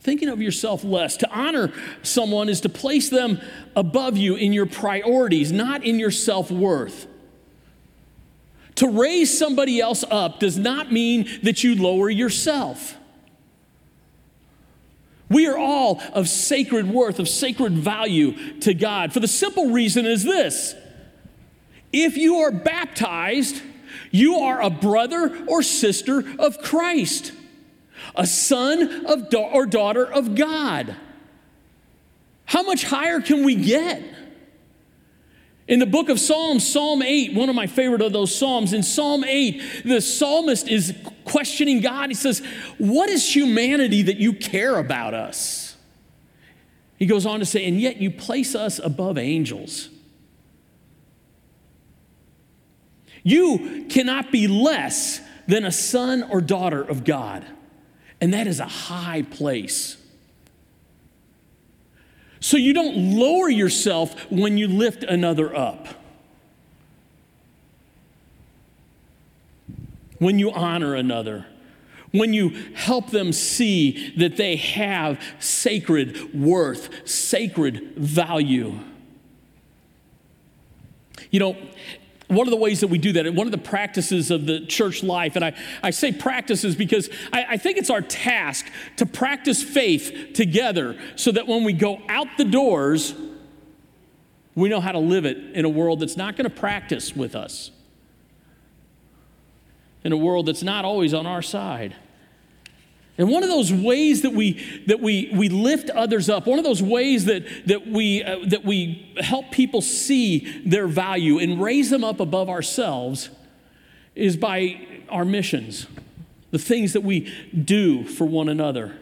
Thinking 0.00 0.28
of 0.28 0.40
yourself 0.40 0.82
less. 0.82 1.18
To 1.18 1.30
honor 1.30 1.72
someone 2.02 2.48
is 2.48 2.62
to 2.62 2.68
place 2.68 3.10
them 3.10 3.40
above 3.76 4.16
you 4.16 4.34
in 4.34 4.52
your 4.52 4.66
priorities, 4.66 5.52
not 5.52 5.84
in 5.84 5.98
your 5.98 6.10
self 6.10 6.50
worth. 6.50 7.06
To 8.80 8.88
raise 8.88 9.36
somebody 9.38 9.78
else 9.78 10.06
up 10.10 10.40
does 10.40 10.56
not 10.56 10.90
mean 10.90 11.28
that 11.42 11.62
you 11.62 11.74
lower 11.74 12.08
yourself. 12.08 12.96
We 15.28 15.46
are 15.48 15.58
all 15.58 16.00
of 16.14 16.30
sacred 16.30 16.88
worth, 16.88 17.18
of 17.18 17.28
sacred 17.28 17.74
value 17.74 18.58
to 18.60 18.72
God 18.72 19.12
for 19.12 19.20
the 19.20 19.28
simple 19.28 19.70
reason 19.72 20.06
is 20.06 20.24
this 20.24 20.74
if 21.92 22.16
you 22.16 22.36
are 22.36 22.50
baptized, 22.50 23.60
you 24.12 24.36
are 24.36 24.62
a 24.62 24.70
brother 24.70 25.44
or 25.46 25.62
sister 25.62 26.24
of 26.38 26.62
Christ, 26.62 27.32
a 28.16 28.26
son 28.26 29.04
of 29.04 29.28
da- 29.28 29.50
or 29.52 29.66
daughter 29.66 30.10
of 30.10 30.34
God. 30.34 30.96
How 32.46 32.62
much 32.62 32.84
higher 32.84 33.20
can 33.20 33.44
we 33.44 33.56
get? 33.56 34.02
In 35.70 35.78
the 35.78 35.86
book 35.86 36.08
of 36.08 36.18
Psalms, 36.18 36.68
Psalm 36.68 37.00
8, 37.00 37.32
one 37.32 37.48
of 37.48 37.54
my 37.54 37.68
favorite 37.68 38.02
of 38.02 38.12
those 38.12 38.34
Psalms, 38.36 38.72
in 38.72 38.82
Psalm 38.82 39.22
8, 39.22 39.84
the 39.84 40.00
psalmist 40.00 40.66
is 40.66 40.92
questioning 41.24 41.80
God. 41.80 42.10
He 42.10 42.14
says, 42.16 42.42
What 42.78 43.08
is 43.08 43.36
humanity 43.36 44.02
that 44.02 44.16
you 44.16 44.32
care 44.32 44.78
about 44.78 45.14
us? 45.14 45.76
He 46.96 47.06
goes 47.06 47.24
on 47.24 47.38
to 47.38 47.46
say, 47.46 47.64
And 47.66 47.80
yet 47.80 47.98
you 47.98 48.10
place 48.10 48.56
us 48.56 48.80
above 48.80 49.16
angels. 49.16 49.90
You 53.22 53.86
cannot 53.88 54.32
be 54.32 54.48
less 54.48 55.20
than 55.46 55.64
a 55.64 55.70
son 55.70 56.24
or 56.24 56.40
daughter 56.40 56.82
of 56.82 57.04
God. 57.04 57.46
And 58.20 58.34
that 58.34 58.48
is 58.48 58.58
a 58.58 58.66
high 58.66 59.22
place. 59.22 59.98
So 62.40 62.56
you 62.56 62.72
don't 62.72 63.18
lower 63.18 63.50
yourself 63.50 64.30
when 64.30 64.56
you 64.56 64.66
lift 64.66 65.04
another 65.04 65.54
up. 65.54 65.88
When 70.18 70.38
you 70.38 70.50
honor 70.50 70.94
another, 70.94 71.46
when 72.12 72.32
you 72.32 72.50
help 72.74 73.10
them 73.10 73.32
see 73.32 74.12
that 74.16 74.36
they 74.36 74.56
have 74.56 75.22
sacred 75.38 76.34
worth, 76.34 77.08
sacred 77.08 77.94
value. 77.96 78.78
You 81.30 81.40
know, 81.40 81.56
one 82.30 82.46
of 82.46 82.52
the 82.52 82.56
ways 82.56 82.80
that 82.80 82.86
we 82.86 82.98
do 82.98 83.12
that, 83.12 83.26
and 83.26 83.36
one 83.36 83.48
of 83.48 83.50
the 83.50 83.58
practices 83.58 84.30
of 84.30 84.46
the 84.46 84.64
church 84.66 85.02
life, 85.02 85.34
and 85.34 85.44
I, 85.44 85.52
I 85.82 85.90
say 85.90 86.12
practices 86.12 86.76
because 86.76 87.10
I, 87.32 87.44
I 87.50 87.56
think 87.56 87.76
it's 87.76 87.90
our 87.90 88.00
task 88.00 88.66
to 88.96 89.06
practice 89.06 89.62
faith 89.62 90.30
together 90.32 90.96
so 91.16 91.32
that 91.32 91.48
when 91.48 91.64
we 91.64 91.72
go 91.72 92.00
out 92.08 92.28
the 92.38 92.44
doors, 92.44 93.14
we 94.54 94.68
know 94.68 94.80
how 94.80 94.92
to 94.92 94.98
live 94.98 95.24
it 95.24 95.38
in 95.54 95.64
a 95.64 95.68
world 95.68 96.00
that's 96.00 96.16
not 96.16 96.36
going 96.36 96.48
to 96.48 96.54
practice 96.54 97.16
with 97.16 97.34
us, 97.34 97.72
in 100.04 100.12
a 100.12 100.16
world 100.16 100.46
that's 100.46 100.62
not 100.62 100.84
always 100.84 101.12
on 101.12 101.26
our 101.26 101.42
side. 101.42 101.96
And 103.20 103.28
one 103.28 103.42
of 103.42 103.50
those 103.50 103.70
ways 103.70 104.22
that 104.22 104.32
we, 104.32 104.52
that 104.86 104.98
we, 104.98 105.30
we 105.34 105.50
lift 105.50 105.90
others 105.90 106.30
up, 106.30 106.46
one 106.46 106.58
of 106.58 106.64
those 106.64 106.82
ways 106.82 107.26
that, 107.26 107.44
that, 107.66 107.86
we, 107.86 108.24
uh, 108.24 108.38
that 108.46 108.64
we 108.64 109.12
help 109.18 109.50
people 109.50 109.82
see 109.82 110.62
their 110.64 110.88
value 110.88 111.38
and 111.38 111.60
raise 111.60 111.90
them 111.90 112.02
up 112.02 112.18
above 112.18 112.48
ourselves 112.48 113.28
is 114.14 114.38
by 114.38 114.80
our 115.10 115.26
missions, 115.26 115.86
the 116.50 116.58
things 116.58 116.94
that 116.94 117.02
we 117.02 117.30
do 117.52 118.04
for 118.04 118.24
one 118.24 118.48
another. 118.48 118.96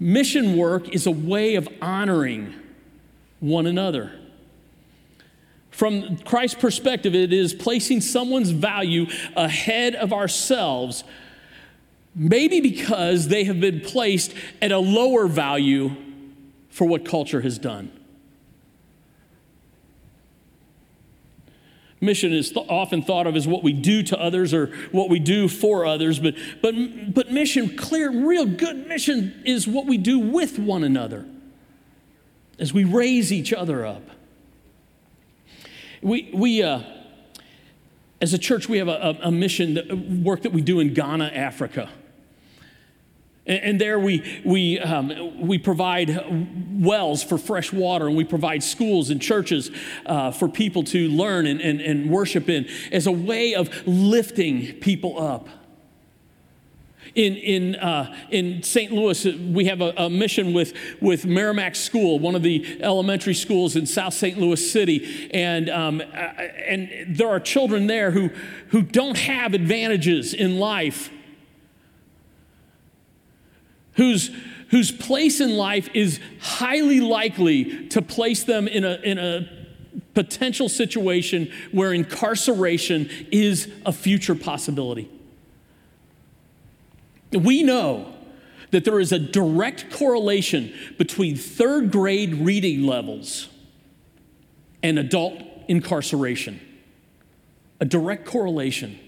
Mission 0.00 0.56
work 0.56 0.88
is 0.88 1.06
a 1.06 1.12
way 1.12 1.54
of 1.54 1.68
honoring 1.80 2.52
one 3.38 3.64
another. 3.64 4.10
From 5.70 6.16
Christ's 6.18 6.60
perspective, 6.60 7.14
it 7.14 7.32
is 7.32 7.54
placing 7.54 8.00
someone's 8.00 8.50
value 8.50 9.06
ahead 9.36 9.94
of 9.94 10.12
ourselves 10.12 11.04
Maybe 12.22 12.60
because 12.60 13.28
they 13.28 13.44
have 13.44 13.60
been 13.60 13.80
placed 13.80 14.34
at 14.60 14.72
a 14.72 14.78
lower 14.78 15.26
value 15.26 15.96
for 16.68 16.86
what 16.86 17.02
culture 17.02 17.40
has 17.40 17.58
done. 17.58 17.90
Mission 21.98 22.30
is 22.34 22.52
th- 22.52 22.66
often 22.68 23.00
thought 23.00 23.26
of 23.26 23.36
as 23.36 23.48
what 23.48 23.62
we 23.62 23.72
do 23.72 24.02
to 24.02 24.20
others 24.20 24.52
or 24.52 24.66
what 24.92 25.08
we 25.08 25.18
do 25.18 25.48
for 25.48 25.86
others, 25.86 26.18
but, 26.18 26.34
but, 26.60 26.74
but 27.14 27.32
mission, 27.32 27.74
clear, 27.74 28.10
real 28.10 28.44
good 28.44 28.86
mission, 28.86 29.42
is 29.46 29.66
what 29.66 29.86
we 29.86 29.96
do 29.96 30.18
with 30.18 30.58
one 30.58 30.84
another 30.84 31.24
as 32.58 32.70
we 32.70 32.84
raise 32.84 33.32
each 33.32 33.50
other 33.50 33.86
up. 33.86 34.02
We, 36.02 36.30
we 36.34 36.62
uh, 36.62 36.82
as 38.20 38.34
a 38.34 38.38
church, 38.38 38.68
we 38.68 38.76
have 38.76 38.88
a, 38.88 39.18
a, 39.22 39.30
mission 39.30 39.72
that, 39.72 39.96
work 39.96 40.42
that 40.42 40.52
we 40.52 40.60
do 40.60 40.80
in 40.80 40.92
Ghana, 40.92 41.32
Africa. 41.34 41.88
And, 43.46 43.80
there 43.80 43.98
we, 43.98 44.42
we, 44.44 44.78
um, 44.78 45.46
we 45.46 45.58
provide 45.58 46.24
wells 46.70 47.22
for 47.22 47.38
fresh 47.38 47.72
water, 47.72 48.06
and 48.06 48.16
we 48.16 48.24
provide 48.24 48.62
schools 48.62 49.10
and 49.10 49.20
churches 49.20 49.70
uh, 50.06 50.30
for 50.30 50.46
people 50.46 50.84
to 50.84 51.08
learn 51.08 51.46
and, 51.46 51.60
and, 51.60 51.80
and 51.80 52.10
worship 52.10 52.48
in 52.48 52.68
as 52.92 53.06
a 53.06 53.12
way 53.12 53.54
of 53.54 53.70
lifting 53.86 54.74
people 54.74 55.20
up. 55.20 55.48
In, 57.14 57.36
in, 57.36 57.74
uh, 57.76 58.14
in 58.30 58.62
St. 58.62 58.92
Louis, 58.92 59.24
we 59.24 59.64
have 59.64 59.80
a, 59.80 59.92
a, 59.96 60.10
mission 60.10 60.52
with, 60.52 60.74
with 61.00 61.24
Meramec 61.24 61.74
School, 61.74 62.20
one 62.20 62.36
of 62.36 62.42
the 62.42 62.80
elementary 62.80 63.34
schools 63.34 63.74
in 63.74 63.84
South 63.84 64.14
St. 64.14 64.38
Louis 64.38 64.70
City. 64.70 65.28
And, 65.34 65.68
um, 65.70 66.00
and 66.00 67.16
there 67.16 67.28
are 67.28 67.40
children 67.40 67.88
there 67.88 68.12
who, 68.12 68.28
who 68.68 68.82
don't 68.82 69.16
have 69.16 69.54
advantages 69.54 70.34
in 70.34 70.58
life 70.58 71.10
whose, 73.94 74.30
whose 74.70 74.90
place 74.90 75.40
in 75.40 75.56
life 75.56 75.88
is 75.94 76.20
highly 76.40 77.00
likely 77.00 77.88
to 77.88 78.02
place 78.02 78.44
them 78.44 78.68
in 78.68 78.84
a, 78.84 78.94
in 79.02 79.18
a 79.18 79.48
potential 80.14 80.68
situation 80.68 81.50
where 81.72 81.92
incarceration 81.92 83.08
is 83.30 83.70
a 83.86 83.92
future 83.92 84.34
possibility. 84.34 85.10
We 87.32 87.62
know 87.62 88.12
that 88.70 88.84
there 88.84 89.00
is 89.00 89.12
a 89.12 89.18
direct 89.18 89.90
correlation 89.90 90.72
between 90.98 91.36
third 91.36 91.90
grade 91.90 92.34
reading 92.34 92.84
levels 92.84 93.48
and 94.82 94.98
adult 94.98 95.42
incarceration. 95.68 96.60
A 97.80 97.84
direct 97.84 98.26
correlation. 98.26 98.98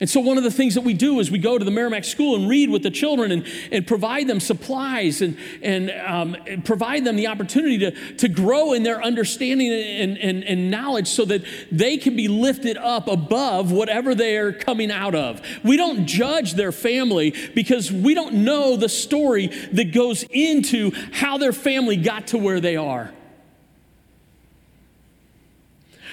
And 0.00 0.08
so, 0.08 0.18
one 0.18 0.38
of 0.38 0.44
the 0.44 0.50
things 0.50 0.74
that 0.76 0.80
we 0.80 0.94
do 0.94 1.20
is 1.20 1.30
we 1.30 1.38
go 1.38 1.58
to 1.58 1.64
the 1.64 1.70
Meramec 1.70 2.06
School 2.06 2.34
and 2.34 2.48
read 2.48 2.70
with 2.70 2.82
the 2.82 2.90
children 2.90 3.30
and, 3.30 3.46
and 3.70 3.86
provide 3.86 4.28
them 4.28 4.40
supplies 4.40 5.20
and, 5.20 5.36
and, 5.62 5.90
um, 5.90 6.34
and 6.46 6.64
provide 6.64 7.04
them 7.04 7.16
the 7.16 7.26
opportunity 7.26 7.76
to, 7.78 8.14
to 8.14 8.26
grow 8.26 8.72
in 8.72 8.82
their 8.82 9.02
understanding 9.02 9.70
and, 9.70 10.16
and, 10.16 10.42
and 10.42 10.70
knowledge 10.70 11.06
so 11.06 11.26
that 11.26 11.44
they 11.70 11.98
can 11.98 12.16
be 12.16 12.28
lifted 12.28 12.78
up 12.78 13.08
above 13.08 13.72
whatever 13.72 14.14
they're 14.14 14.54
coming 14.54 14.90
out 14.90 15.14
of. 15.14 15.42
We 15.62 15.76
don't 15.76 16.06
judge 16.06 16.54
their 16.54 16.72
family 16.72 17.34
because 17.54 17.92
we 17.92 18.14
don't 18.14 18.36
know 18.36 18.76
the 18.76 18.88
story 18.88 19.48
that 19.72 19.92
goes 19.92 20.24
into 20.30 20.92
how 21.12 21.36
their 21.36 21.52
family 21.52 21.98
got 21.98 22.28
to 22.28 22.38
where 22.38 22.60
they 22.60 22.76
are. 22.76 23.12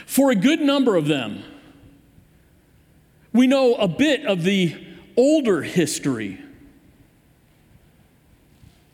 For 0.06 0.30
a 0.32 0.36
good 0.36 0.60
number 0.60 0.98
of 0.98 1.08
them, 1.08 1.44
we 3.38 3.48
know 3.48 3.76
a 3.76 3.88
bit 3.88 4.26
of 4.26 4.44
the 4.44 4.76
older 5.16 5.62
history. 5.62 6.42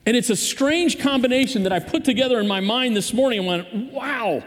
And 0.06 0.16
it's 0.16 0.30
a 0.30 0.36
strange 0.36 0.98
combination 0.98 1.62
that 1.62 1.72
I 1.72 1.80
put 1.80 2.04
together 2.04 2.38
in 2.38 2.46
my 2.46 2.60
mind 2.60 2.94
this 2.94 3.12
morning 3.12 3.40
and 3.40 3.48
went, 3.48 3.92
wow. 3.92 4.44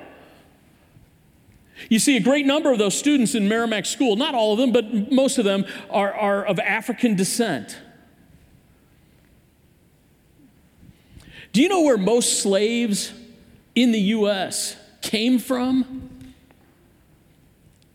You 1.89 1.99
see, 1.99 2.15
a 2.15 2.19
great 2.19 2.45
number 2.45 2.71
of 2.71 2.77
those 2.77 2.97
students 2.97 3.33
in 3.33 3.49
Meramec 3.49 3.85
School, 3.87 4.15
not 4.15 4.35
all 4.35 4.53
of 4.53 4.59
them, 4.59 4.71
but 4.71 5.11
most 5.11 5.37
of 5.37 5.45
them, 5.45 5.65
are, 5.89 6.13
are 6.13 6.45
of 6.45 6.59
African 6.59 7.15
descent. 7.15 7.77
Do 11.53 11.61
you 11.61 11.69
know 11.69 11.81
where 11.81 11.97
most 11.97 12.41
slaves 12.41 13.13
in 13.73 13.91
the 13.91 13.99
U.S. 13.99 14.75
came 15.01 15.39
from? 15.39 16.06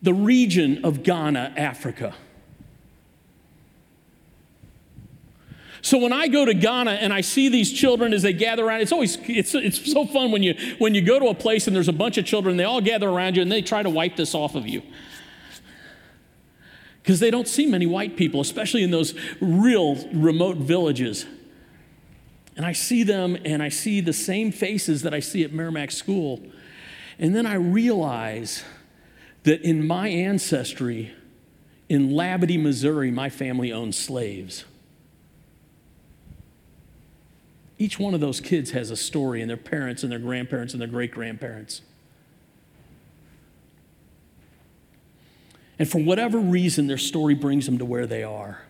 The 0.02 0.14
region 0.14 0.85
of 0.85 1.02
Ghana, 1.02 1.54
Africa. 1.56 2.14
So 5.85 5.99
when 5.99 6.12
I 6.12 6.28
go 6.28 6.44
to 6.44 6.54
Ghana 6.54 6.92
and 6.92 7.12
I 7.12 7.23
see 7.23 7.49
these 7.49 7.73
children 7.73 8.12
as 8.12 8.23
they 8.23 8.32
gather 8.32 8.64
around, 8.64 8.82
it's 8.82 8.92
always 8.92 9.18
it's, 9.28 9.52
it's 9.54 9.92
so 9.92 10.06
fun 10.06 10.30
when 10.30 10.42
you 10.42 10.54
when 10.78 10.94
you 10.94 11.02
go 11.02 11.18
to 11.18 11.26
a 11.26 11.35
place 11.35 11.66
and 11.66 11.75
there's 11.75 11.88
a 11.88 11.92
bunch 11.92 12.18
of 12.18 12.25
children, 12.25 12.56
they 12.56 12.64
all 12.64 12.80
gather 12.80 13.09
around 13.09 13.35
you 13.35 13.42
and 13.42 13.50
they 13.50 13.62
try 13.62 13.82
to 13.82 13.90
wipe 13.90 14.14
this 14.14 14.32
off 14.32 14.54
of 14.54 14.66
you. 14.68 14.80
Because 17.02 17.18
they 17.18 17.32
don't 17.32 17.49
see 17.49 17.66
many 17.66 17.85
white 17.85 18.16
people, 18.16 18.40
especially 18.40 18.85
in 18.85 18.92
those 18.92 19.12
real 19.40 19.97
remote 20.12 20.59
villages. 20.59 21.26
And 22.56 22.64
I 22.64 22.73
see 22.73 23.02
them 23.02 23.37
and 23.44 23.61
I 23.61 23.68
see 23.68 24.00
the 24.00 24.12
same 24.12 24.52
faces 24.52 25.02
that 25.02 25.12
I 25.12 25.18
see 25.18 25.42
at 25.42 25.50
Meramec 25.50 25.90
School. 25.90 26.40
And 27.18 27.35
then 27.35 27.44
I 27.44 27.54
realize 27.54 28.62
that 29.44 29.61
in 29.62 29.87
my 29.87 30.08
ancestry, 30.08 31.12
in 31.88 32.11
Labadie, 32.11 32.61
Missouri, 32.61 33.11
my 33.11 33.28
family 33.28 33.72
owned 33.72 33.94
slaves. 33.94 34.64
Each 37.78 37.99
one 37.99 38.14
of 38.14 38.20
those 38.20 38.40
kids 38.40 38.70
has 38.70 38.90
a 38.90 38.96
story, 38.96 39.40
and 39.40 39.50
their 39.50 39.56
parents, 39.56 40.02
and 40.02 40.12
their 40.12 40.18
grandparents, 40.18 40.72
and 40.72 40.80
their 40.80 40.88
great 40.88 41.11
grandparents. 41.11 41.82
And 45.78 45.88
for 45.88 45.99
whatever 45.99 46.38
reason, 46.38 46.87
their 46.87 46.99
story 46.99 47.34
brings 47.34 47.66
them 47.66 47.78
to 47.78 47.84
where 47.84 48.06
they 48.06 48.22
are. 48.22 48.62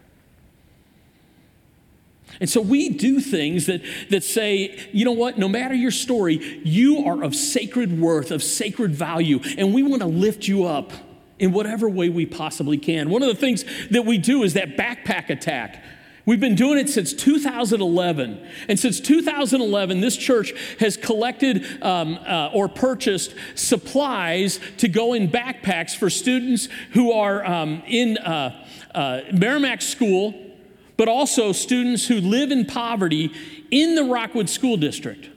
And 2.40 2.48
so 2.48 2.60
we 2.60 2.88
do 2.88 3.20
things 3.20 3.66
that, 3.66 3.82
that 4.10 4.24
say, 4.24 4.78
you 4.92 5.04
know 5.04 5.12
what, 5.12 5.38
no 5.38 5.48
matter 5.48 5.74
your 5.74 5.90
story, 5.90 6.60
you 6.64 7.04
are 7.04 7.22
of 7.22 7.34
sacred 7.34 8.00
worth, 8.00 8.30
of 8.30 8.42
sacred 8.42 8.94
value, 8.94 9.40
and 9.58 9.72
we 9.74 9.82
want 9.82 10.02
to 10.02 10.08
lift 10.08 10.48
you 10.48 10.64
up 10.64 10.92
in 11.38 11.52
whatever 11.52 11.88
way 11.88 12.08
we 12.08 12.26
possibly 12.26 12.78
can. 12.78 13.10
One 13.10 13.22
of 13.22 13.28
the 13.28 13.34
things 13.34 13.64
that 13.90 14.04
we 14.04 14.18
do 14.18 14.42
is 14.44 14.54
that 14.54 14.76
backpack 14.76 15.28
attack. 15.28 15.82
We've 16.24 16.38
been 16.38 16.54
doing 16.54 16.78
it 16.78 16.88
since 16.88 17.12
2011. 17.12 18.48
And 18.68 18.78
since 18.78 19.00
2011, 19.00 20.00
this 20.00 20.16
church 20.16 20.52
has 20.78 20.96
collected 20.96 21.66
um, 21.82 22.16
uh, 22.24 22.50
or 22.54 22.68
purchased 22.68 23.34
supplies 23.56 24.60
to 24.78 24.88
go 24.88 25.14
in 25.14 25.28
backpacks 25.28 25.96
for 25.96 26.08
students 26.08 26.68
who 26.92 27.10
are 27.10 27.44
um, 27.44 27.82
in 27.88 28.18
uh, 28.18 28.64
uh, 28.94 29.20
Meramec 29.32 29.82
School, 29.82 30.34
but 30.96 31.08
also 31.08 31.52
students 31.52 32.06
who 32.06 32.20
live 32.20 32.50
in 32.50 32.66
poverty 32.66 33.32
in 33.70 33.94
the 33.94 34.04
Rockwood 34.04 34.48
School 34.48 34.76
District. 34.76 35.28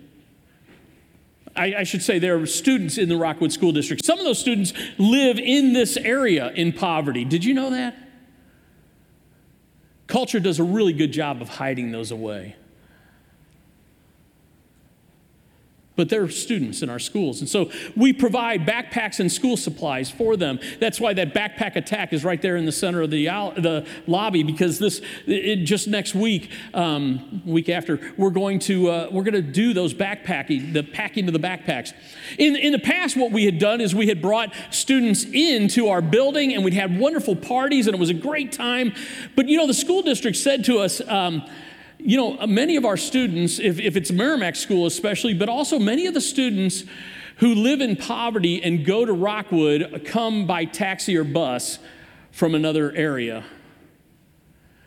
I, 1.56 1.76
I, 1.76 1.84
should 1.84 2.04
say 2.04 2.20
there 2.20 2.38
are 2.38 2.46
students 2.46 2.98
in 2.98 3.08
the 3.08 3.16
Rockwood 3.16 3.52
School 3.52 3.72
District. 3.72 4.04
Some 4.04 4.20
of 4.20 4.26
those 4.26 4.40
students 4.40 4.74
live 4.98 5.40
in 5.40 5.72
this 5.72 5.96
area 5.96 6.52
in 6.52 6.74
poverty. 6.74 7.24
Did 7.24 7.46
you 7.46 7.54
know 7.54 7.70
that? 7.70 7.96
Culture 10.08 10.40
does 10.40 10.60
a 10.60 10.64
really 10.64 10.94
good 10.94 11.14
job 11.14 11.42
of 11.42 11.50
hiding 11.50 11.92
those 11.92 12.12
away. 12.12 12.56
But 15.96 16.10
they're 16.10 16.30
students 16.30 16.82
in 16.82 16.90
our 16.90 17.00
schools. 17.00 17.40
And 17.40 17.50
so 17.50 17.72
we 17.96 18.14
provide 18.14 18.66
backpacks 18.66 19.20
and 19.20 19.32
school 19.32 19.58
supplies 19.58 20.12
for 20.12 20.36
them. 20.36 20.60
That's 20.80 21.00
why 21.00 21.14
that 21.14 21.34
backpack 21.34 21.76
attack 21.76 22.14
is 22.14 22.24
right 22.24 22.42
there 22.42 22.58
in 22.58 22.66
the 22.66 22.72
center 22.72 23.02
of 23.02 23.12
the, 23.12 23.26
the 23.26 23.86
lobby 24.08 24.44
because 24.44 24.80
this, 24.80 25.02
it, 25.26 25.58
just 25.66 25.88
next 25.88 26.14
week, 26.14 26.52
um, 26.74 27.42
week 27.46 27.70
after, 27.70 28.00
we're 28.18 28.30
going 28.30 28.60
to, 28.60 28.90
uh, 28.90 29.10
we're 29.12 29.24
going 29.24 29.34
to 29.34 29.42
do 29.42 29.74
those 29.74 29.94
backpacking, 29.94 30.74
the 30.74 30.84
packing 30.84 31.28
of 31.28 31.34
the 31.34 31.40
backpacks. 31.40 31.94
In, 32.38 32.56
in 32.56 32.72
the 32.72 32.80
past, 32.80 33.16
what 33.16 33.32
we 33.32 33.46
had 33.46 33.60
done 33.60 33.82
is 33.82 33.96
we 33.96 34.08
had 34.08 34.22
brought 34.22 34.54
students 34.72 35.24
into 35.24 35.88
our 35.88 36.02
building 36.02 36.54
and 36.54 36.64
we'd 36.64 36.74
had 36.74 37.00
wonderful 37.00 37.36
parties 37.36 37.88
and 37.88 37.96
it 37.96 38.00
was 38.00 38.10
a 38.10 38.14
great 38.14 38.52
time. 38.52 38.94
But 39.36 39.48
you 39.48 39.58
know, 39.58 39.68
the 39.68 39.74
school 39.74 40.02
district 40.02 40.38
said 40.38 40.66
to 40.66 40.80
us, 40.80 41.02
um, 41.08 41.48
you 42.06 42.18
know, 42.18 42.46
many 42.46 42.76
of 42.76 42.86
our 42.86 42.98
students, 42.98 43.58
if, 43.58 43.80
if 43.80 43.96
it's 43.96 44.12
Meramec 44.12 44.56
School 44.56 44.86
especially, 44.86 45.34
but 45.34 45.50
also 45.50 45.80
many 45.80 46.06
of 46.06 46.14
the 46.14 46.22
students 46.22 46.84
who 47.38 47.56
live 47.56 47.82
in 47.82 47.96
poverty 47.96 48.62
and 48.64 48.86
go 48.86 49.06
to 49.06 49.12
Rockwood 49.12 50.04
come 50.06 50.46
by 50.46 50.66
taxi 50.66 51.18
or 51.18 51.24
bus 51.24 51.80
from 52.32 52.54
another 52.54 52.92
area. 52.92 53.44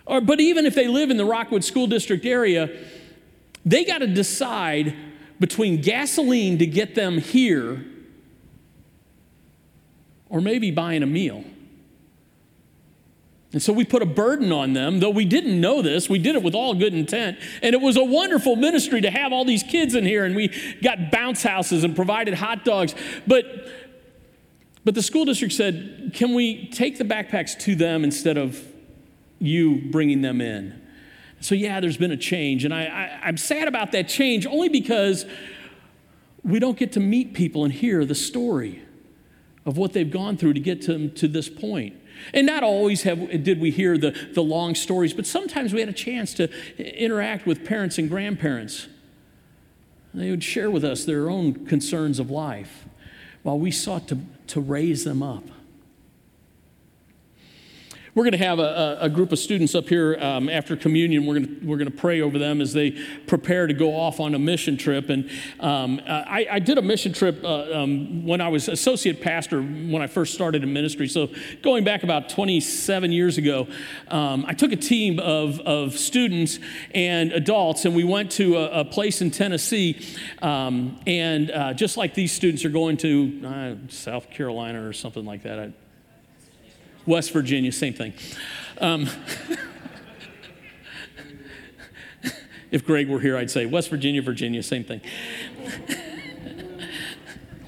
Or, 0.07 0.21
but 0.21 0.39
even 0.39 0.65
if 0.65 0.77
they 0.77 0.87
live 0.87 1.11
in 1.11 1.17
the 1.17 1.25
Rockwood 1.25 1.65
School 1.65 1.89
District 1.89 2.25
area, 2.25 2.85
they 3.65 3.85
got 3.85 3.99
to 3.99 4.07
decide 4.07 4.95
between 5.41 5.81
gasoline 5.81 6.59
to 6.59 6.67
get 6.67 6.95
them 6.95 7.19
here 7.19 7.85
or 10.29 10.41
maybe 10.41 10.71
buying 10.71 11.03
a 11.03 11.07
meal. 11.07 11.43
And 13.59 13.63
so 13.65 13.73
we 13.73 13.85
put 13.85 14.03
a 14.03 14.07
burden 14.07 14.53
on 14.53 14.73
them, 14.73 15.01
though 15.01 15.11
we 15.11 15.25
didn't 15.25 15.61
know 15.61 15.83
this. 15.83 16.09
We 16.09 16.21
did 16.21 16.37
it 16.37 16.45
with 16.45 16.55
all 16.55 16.75
good 16.75 16.95
intent. 16.95 17.41
And 17.61 17.75
it 17.75 17.81
was 17.81 17.97
a 17.97 18.05
wonderful 18.05 18.55
ministry 18.55 19.01
to 19.01 19.11
have 19.11 19.33
all 19.33 19.45
these 19.45 19.65
kids 19.65 19.97
in 19.97 20.05
here, 20.05 20.25
and 20.25 20.37
we 20.37 20.55
got 20.81 21.11
bounce 21.11 21.43
houses 21.43 21.83
and 21.83 21.97
provided 21.97 22.35
hot 22.35 22.65
dogs. 22.65 22.95
But, 23.27 23.69
but 24.85 24.95
the 24.95 25.03
school 25.03 25.25
district 25.25 25.55
said, 25.55 26.13
can 26.15 26.35
we 26.35 26.69
take 26.69 26.99
the 26.99 27.05
backpacks 27.05 27.59
to 27.63 27.75
them 27.75 28.05
instead 28.05 28.39
of 28.39 28.65
you 29.41 29.91
bringing 29.91 30.23
them 30.23 30.41
in? 30.41 30.81
So, 31.41 31.57
yeah, 31.57 31.81
there's 31.81 31.97
been 31.99 32.13
a 32.13 32.17
change. 32.17 32.65
And 32.65 32.73
I, 32.73 32.85
I, 32.85 33.27
I'm 33.27 33.37
sad 33.37 33.67
about 33.67 33.91
that 33.91 34.07
change 34.07 34.47
only 34.47 34.69
because 34.69 35.27
we 36.45 36.61
don't 36.61 36.79
get 36.79 36.93
to 36.93 37.01
meet 37.01 37.35
people 37.35 37.65
and 37.65 37.73
hear 37.73 38.05
the 38.05 38.15
story 38.15 38.85
of 39.67 39.77
what 39.77 39.95
they've 39.95 40.13
gone 40.13 40.37
through 40.37 40.53
to 40.53 40.61
get 40.61 40.81
to, 40.83 41.09
to 41.09 41.27
this 41.27 41.49
point. 41.49 41.97
And 42.33 42.47
not 42.47 42.63
always 42.63 43.03
have, 43.03 43.43
did 43.43 43.61
we 43.61 43.71
hear 43.71 43.99
the, 43.99 44.11
the 44.35 44.43
long 44.43 44.75
stories, 44.75 45.13
but 45.13 45.27
sometimes 45.27 45.73
we 45.73 45.81
had 45.81 45.89
a 45.89 45.95
chance 45.95 46.35
to 46.35 46.49
interact 46.79 47.47
with 47.47 47.65
parents 47.65 47.99
and 47.99 48.09
grandparents. 48.09 48.89
They 50.15 50.31
would 50.31 50.45
share 50.45 50.71
with 50.71 50.85
us 50.85 51.05
their 51.05 51.31
own 51.31 51.67
concerns 51.67 52.19
of 52.19 52.31
life 52.31 52.87
while 53.43 53.59
we 53.59 53.71
sought 53.71 54.09
to, 54.09 54.19
to 54.49 54.61
raise 54.61 55.05
them 55.05 55.23
up. 55.23 55.45
We're 58.19 58.25
going 58.25 58.33
to 58.33 58.39
have 58.39 58.59
a, 58.59 58.99
a, 59.03 59.09
group 59.09 59.31
of 59.31 59.39
students 59.39 59.77
up 59.77 59.89
here 59.89 60.19
um, 60.19 60.49
after 60.49 60.75
communion. 60.75 61.25
We're 61.25 61.39
going, 61.39 61.61
to, 61.61 61.67
we're 61.69 61.77
going 61.77 61.89
to 61.89 61.97
pray 61.97 62.21
over 62.21 62.37
them 62.37 62.61
as 62.61 62.73
they 62.73 63.01
prepare 63.29 63.69
to 63.69 63.73
go 63.73 63.95
off 63.95 64.19
on 64.19 64.35
a 64.35 64.41
mission 64.41 64.77
trip. 64.77 65.09
And 65.09 65.31
um, 65.61 66.01
I, 66.05 66.45
I, 66.51 66.59
did 66.59 66.79
a 66.79 66.83
mission 66.83 67.13
trip 67.13 67.45
uh, 67.45 67.73
um, 67.73 68.27
when 68.27 68.41
I 68.41 68.49
was 68.49 68.67
associate 68.67 69.21
pastor 69.21 69.63
when 69.63 70.03
I 70.03 70.09
first 70.09 70.35
started 70.35 70.65
in 70.65 70.73
ministry. 70.73 71.07
So 71.07 71.31
going 71.63 71.85
back 71.85 72.03
about 72.03 72.29
27 72.29 73.13
years 73.13 73.39
ago, 73.39 73.69
um, 74.09 74.45
I 74.49 74.53
took 74.53 74.73
a 74.73 74.77
team 74.77 75.21
of, 75.21 75.61
of 75.61 75.97
students 75.97 76.59
and 76.97 77.31
adults, 77.31 77.85
and 77.85 77.95
we 77.95 78.03
went 78.03 78.33
to 78.33 78.57
a, 78.57 78.81
a 78.81 78.85
place 78.85 79.23
in 79.23 79.31
Tennessee. 79.31 80.05
Um, 80.43 80.99
and 81.07 81.53
uh, 81.53 81.73
just 81.73 81.97
like 81.97 82.15
these 82.15 82.33
students 82.33 82.65
are 82.65 82.71
going 82.71 82.97
to 82.97 83.43
uh, 83.47 83.75
South 83.91 84.29
Carolina 84.29 84.85
or 84.85 84.93
something 84.93 85.25
like 85.25 85.45
that. 85.45 85.61
I, 85.61 85.73
West 87.09 87.33
Virginia, 87.33 87.73
same 87.73 87.95
thing. 87.95 88.13
Um, 88.81 89.09
if 92.71 92.85
Greg 92.85 93.09
were 93.09 93.21
here, 93.21 93.37
I'd 93.37 93.51
say 93.51 93.65
West 93.67 93.89
Virginia, 93.89 94.21
Virginia, 94.23 94.63
same 94.63 94.85
thing. 94.85 95.01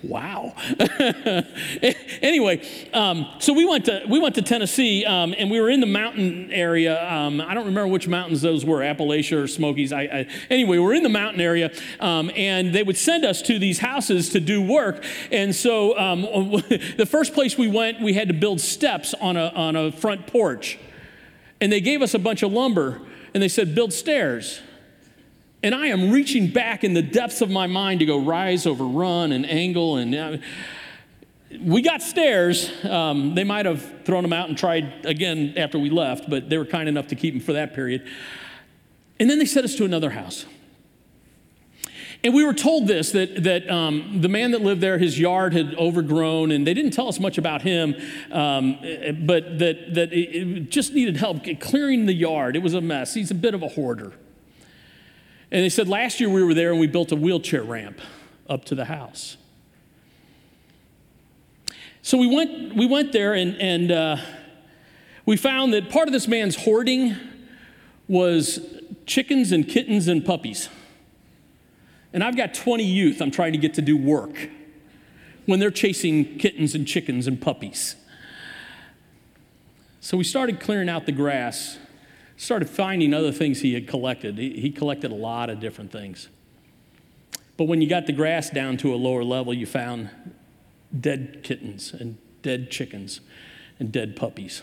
wow. 0.02 0.54
anyway, 2.22 2.62
um, 2.92 3.26
so 3.38 3.52
we 3.52 3.64
went 3.64 3.86
to 3.86 4.02
we 4.08 4.18
went 4.18 4.34
to 4.36 4.42
Tennessee, 4.42 5.04
um, 5.04 5.34
and 5.36 5.50
we 5.50 5.60
were 5.60 5.70
in 5.70 5.80
the 5.80 5.86
mountain 5.86 6.50
area. 6.52 7.02
Um, 7.10 7.40
I 7.40 7.54
don't 7.54 7.66
remember 7.66 7.88
which 7.88 8.08
mountains 8.08 8.42
those 8.42 8.64
were, 8.64 8.78
Appalachia 8.78 9.44
or 9.44 9.48
Smokies. 9.48 9.92
I, 9.92 10.02
I, 10.02 10.26
anyway, 10.48 10.78
we're 10.78 10.94
in 10.94 11.02
the 11.02 11.08
mountain 11.08 11.40
area, 11.40 11.70
um, 12.00 12.30
and 12.36 12.72
they 12.74 12.82
would 12.82 12.96
send 12.96 13.24
us 13.24 13.42
to 13.42 13.58
these 13.58 13.78
houses 13.78 14.30
to 14.30 14.40
do 14.40 14.62
work. 14.62 15.04
And 15.30 15.54
so 15.54 15.98
um, 15.98 16.22
the 16.96 17.06
first 17.08 17.34
place 17.34 17.56
we 17.56 17.68
went, 17.68 18.00
we 18.00 18.14
had 18.14 18.28
to 18.28 18.34
build 18.34 18.60
steps 18.60 19.14
on 19.20 19.36
a 19.36 19.48
on 19.54 19.76
a 19.76 19.92
front 19.92 20.26
porch, 20.26 20.78
and 21.60 21.70
they 21.70 21.80
gave 21.80 22.02
us 22.02 22.14
a 22.14 22.18
bunch 22.18 22.42
of 22.42 22.52
lumber, 22.52 23.00
and 23.34 23.42
they 23.42 23.48
said 23.48 23.74
build 23.74 23.92
stairs. 23.92 24.60
And 25.62 25.74
I 25.74 25.88
am 25.88 26.10
reaching 26.10 26.48
back 26.48 26.84
in 26.84 26.94
the 26.94 27.02
depths 27.02 27.42
of 27.42 27.50
my 27.50 27.66
mind 27.66 28.00
to 28.00 28.06
go 28.06 28.18
rise 28.18 28.66
over 28.66 28.84
run 28.84 29.32
and 29.32 29.44
angle. 29.44 29.96
And 29.96 30.14
uh, 30.14 30.36
we 31.60 31.82
got 31.82 32.00
stairs. 32.00 32.70
Um, 32.84 33.34
they 33.34 33.44
might 33.44 33.66
have 33.66 34.04
thrown 34.04 34.22
them 34.22 34.32
out 34.32 34.48
and 34.48 34.56
tried 34.56 35.04
again 35.04 35.54
after 35.56 35.78
we 35.78 35.90
left, 35.90 36.30
but 36.30 36.48
they 36.48 36.56
were 36.56 36.64
kind 36.64 36.88
enough 36.88 37.08
to 37.08 37.14
keep 37.14 37.34
them 37.34 37.42
for 37.42 37.52
that 37.52 37.74
period. 37.74 38.08
And 39.18 39.28
then 39.28 39.38
they 39.38 39.44
sent 39.44 39.64
us 39.64 39.74
to 39.76 39.84
another 39.84 40.10
house. 40.10 40.46
And 42.22 42.34
we 42.34 42.44
were 42.44 42.54
told 42.54 42.86
this 42.86 43.12
that, 43.12 43.44
that 43.44 43.68
um, 43.70 44.20
the 44.20 44.28
man 44.28 44.50
that 44.50 44.60
lived 44.60 44.80
there, 44.80 44.98
his 44.98 45.18
yard 45.18 45.54
had 45.54 45.74
overgrown, 45.74 46.50
and 46.50 46.66
they 46.66 46.74
didn't 46.74 46.90
tell 46.92 47.08
us 47.08 47.18
much 47.18 47.38
about 47.38 47.62
him, 47.62 47.94
um, 48.30 48.78
but 49.26 49.58
that, 49.58 49.94
that 49.94 50.12
it 50.12 50.70
just 50.70 50.92
needed 50.92 51.16
help 51.16 51.44
clearing 51.60 52.04
the 52.06 52.12
yard. 52.12 52.56
It 52.56 52.62
was 52.62 52.74
a 52.74 52.80
mess. 52.80 53.14
He's 53.14 53.30
a 53.30 53.34
bit 53.34 53.54
of 53.54 53.62
a 53.62 53.68
hoarder. 53.68 54.12
And 55.52 55.64
they 55.64 55.68
said, 55.68 55.88
last 55.88 56.20
year 56.20 56.28
we 56.28 56.42
were 56.42 56.54
there 56.54 56.70
and 56.70 56.78
we 56.78 56.86
built 56.86 57.10
a 57.12 57.16
wheelchair 57.16 57.62
ramp 57.62 58.00
up 58.48 58.64
to 58.66 58.74
the 58.74 58.84
house. 58.84 59.36
So 62.02 62.18
we 62.18 62.34
went, 62.34 62.76
we 62.76 62.86
went 62.86 63.12
there 63.12 63.34
and, 63.34 63.56
and 63.60 63.92
uh, 63.92 64.16
we 65.26 65.36
found 65.36 65.74
that 65.74 65.90
part 65.90 66.08
of 66.08 66.12
this 66.12 66.28
man's 66.28 66.56
hoarding 66.56 67.16
was 68.08 68.60
chickens 69.06 69.52
and 69.52 69.68
kittens 69.68 70.08
and 70.08 70.24
puppies. 70.24 70.68
And 72.12 72.24
I've 72.24 72.36
got 72.36 72.54
20 72.54 72.84
youth 72.84 73.20
I'm 73.20 73.30
trying 73.30 73.52
to 73.52 73.58
get 73.58 73.74
to 73.74 73.82
do 73.82 73.96
work 73.96 74.50
when 75.46 75.60
they're 75.60 75.70
chasing 75.70 76.38
kittens 76.38 76.74
and 76.74 76.86
chickens 76.86 77.26
and 77.26 77.40
puppies. 77.40 77.96
So 80.00 80.16
we 80.16 80.24
started 80.24 80.60
clearing 80.60 80.88
out 80.88 81.06
the 81.06 81.12
grass 81.12 81.78
started 82.40 82.70
finding 82.70 83.12
other 83.12 83.30
things 83.30 83.60
he 83.60 83.74
had 83.74 83.86
collected. 83.86 84.38
He, 84.38 84.70
collected 84.70 85.12
a 85.12 85.14
lot 85.14 85.50
of 85.50 85.60
different 85.60 85.92
things. 85.92 86.28
But 87.58 87.64
when 87.64 87.82
you 87.82 87.88
got 87.88 88.06
the 88.06 88.14
grass 88.14 88.48
down 88.48 88.78
to 88.78 88.94
a 88.94 88.96
lower 88.96 89.22
level, 89.22 89.52
you 89.52 89.66
found 89.66 90.08
dead 90.98 91.40
kittens 91.42 91.92
and 91.92 92.16
dead 92.40 92.70
chickens 92.70 93.20
and 93.78 93.92
dead 93.92 94.16
puppies. 94.16 94.62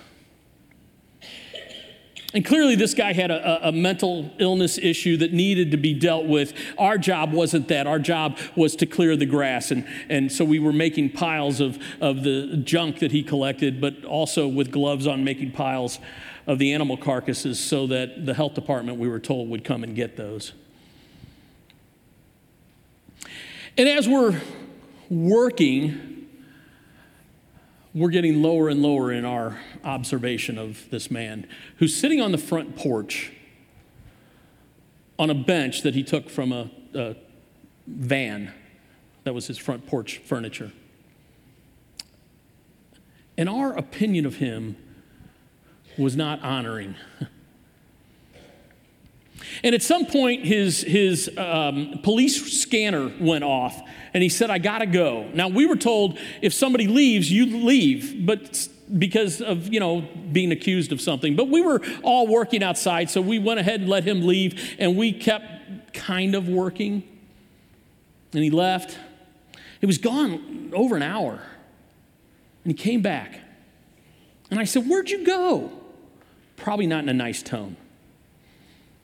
And 2.34 2.46
clearly, 2.46 2.76
this 2.76 2.94
guy 2.94 3.14
had 3.14 3.32
a, 3.32 3.70
a, 3.70 3.72
mental 3.72 4.30
illness 4.38 4.78
issue 4.78 5.16
that 5.18 5.32
needed 5.32 5.72
to 5.72 5.78
be 5.78 5.94
dealt 5.94 6.26
with. 6.26 6.54
Our 6.78 6.98
job 6.98 7.32
wasn't 7.32 7.70
that. 7.70 7.88
Our 7.88 8.00
job 8.00 8.38
was 8.54 8.76
to 8.78 8.86
clear 8.86 9.16
the 9.16 9.26
grass. 9.26 9.72
And, 9.72 9.88
and 10.10 10.30
so 10.30 10.44
we 10.44 10.60
were 10.60 10.74
making 10.74 11.12
piles 11.12 11.62
of, 11.62 11.80
of 12.02 12.24
the 12.24 12.58
junk 12.58 13.00
that 13.00 13.12
he 13.12 13.24
collected, 13.24 13.80
but 13.80 14.04
also 14.04 14.46
with 14.46 14.72
gloves 14.72 15.08
on, 15.08 15.24
making 15.24 15.54
piles 15.54 16.00
of 16.48 16.60
the 16.60 16.74
animal 16.74 16.98
carcasses 16.98 17.60
so 17.60 17.88
that 17.88 18.26
the 18.26 18.34
health 18.34 18.56
department, 18.56 19.00
we 19.00 19.08
were 19.08 19.20
told, 19.20 19.50
would 19.50 19.64
come 19.64 19.84
and 19.84 19.96
get 19.96 20.18
those. 20.18 20.52
And 23.78 23.88
as 23.88 24.08
we're 24.08 24.42
working, 25.10 26.17
we're 27.98 28.10
getting 28.10 28.44
lower 28.44 28.70
and 28.70 28.82
lower 28.82 29.12
in 29.12 29.26
our 29.26 29.60
observation 29.84 30.58
of 30.58 30.88
this 30.92 31.10
man 31.10 31.48
who's 31.78 31.96
sitting 31.96 32.22
on 32.22 32.32
the 32.32 32.38
front 32.38 32.76
porch 32.76 33.32
on 35.18 35.32
a 35.32 35.34
bench 35.34 35.82
that 35.82 35.96
he 35.96 36.04
took 36.04 36.30
from 36.30 36.52
a, 36.52 36.70
a 36.94 37.16
van 37.88 38.54
that 39.24 39.34
was 39.34 39.48
his 39.48 39.58
front 39.58 39.88
porch 39.88 40.20
furniture. 40.20 40.72
And 43.36 43.50
our 43.50 43.76
opinion 43.76 44.26
of 44.26 44.36
him 44.36 44.78
was 45.98 46.16
not 46.16 46.42
honoring. 46.42 46.96
And 49.64 49.74
at 49.76 49.82
some 49.82 50.06
point, 50.06 50.46
his, 50.46 50.82
his 50.82 51.30
um, 51.38 52.00
police 52.04 52.60
scanner 52.62 53.12
went 53.20 53.44
off, 53.44 53.80
and 54.14 54.24
he 54.24 54.30
said, 54.30 54.50
I 54.50 54.58
gotta 54.58 54.86
go. 54.86 55.30
Now, 55.34 55.48
we 55.48 55.66
were 55.66 55.76
told 55.76 56.18
if 56.42 56.54
somebody 56.54 56.88
leaves, 56.88 57.32
you 57.32 57.46
leave, 57.46 58.26
but 58.26 58.68
because 58.98 59.42
of, 59.42 59.72
you 59.74 59.80
know, 59.80 60.08
being 60.32 60.52
accused 60.52 60.92
of 60.92 61.02
something. 61.02 61.36
But 61.36 61.50
we 61.50 61.62
were 61.62 61.82
all 62.04 62.28
working 62.28 62.64
outside, 62.64 63.10
so 63.10 63.22
we 63.22 63.40
went 63.40 63.60
ahead 63.60 63.82
and 63.82 63.90
let 63.90 64.04
him 64.04 64.26
leave, 64.26 64.76
and 64.80 64.96
we 64.98 65.12
kept 65.12 65.94
kind 65.94 66.36
of 66.36 66.48
working. 66.48 67.04
And 68.34 68.44
he 68.44 68.50
left. 68.50 68.98
He 69.80 69.86
was 69.86 69.98
gone 69.98 70.72
over 70.74 70.96
an 70.96 71.04
hour. 71.04 71.42
And 72.64 72.72
he 72.72 72.74
came 72.74 73.02
back. 73.02 73.40
And 74.50 74.60
I 74.60 74.64
said, 74.64 74.88
Where'd 74.88 75.10
you 75.10 75.26
go? 75.26 75.72
Probably 76.56 76.88
not 76.88 77.04
in 77.04 77.10
a 77.10 77.14
nice 77.14 77.44
tone 77.44 77.78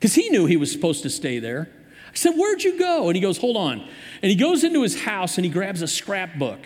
because 0.04 0.16
he 0.16 0.30
knew 0.32 0.46
he 0.46 0.58
was 0.58 0.70
supposed 0.70 1.02
to 1.04 1.10
stay 1.10 1.40
there. 1.40 1.70
I 2.12 2.16
said, 2.16 2.34
Where'd 2.36 2.62
you 2.62 2.78
go? 2.78 3.08
And 3.08 3.16
he 3.16 3.22
goes, 3.22 3.38
Hold 3.38 3.56
on. 3.56 3.88
And 4.22 4.30
he 4.30 4.36
goes 4.36 4.66
into 4.66 4.82
his 4.82 5.04
house 5.04 5.38
and 5.38 5.46
he 5.46 5.50
grabs 5.50 5.82
a 5.82 5.88
scrapbook 5.88 6.60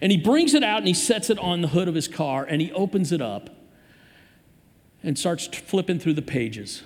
and 0.00 0.10
he 0.10 0.16
brings 0.16 0.54
it 0.54 0.64
out 0.64 0.78
and 0.78 0.88
he 0.88 0.94
sets 0.94 1.28
it 1.28 1.38
on 1.38 1.60
the 1.60 1.68
hood 1.68 1.88
of 1.88 1.94
his 1.94 2.08
car 2.08 2.42
and 2.42 2.62
he 2.62 2.72
opens 2.72 3.12
it 3.12 3.20
up 3.20 3.50
and 5.02 5.18
starts 5.18 5.46
flipping 5.46 5.98
through 5.98 6.14
the 6.14 6.22
pages. 6.22 6.82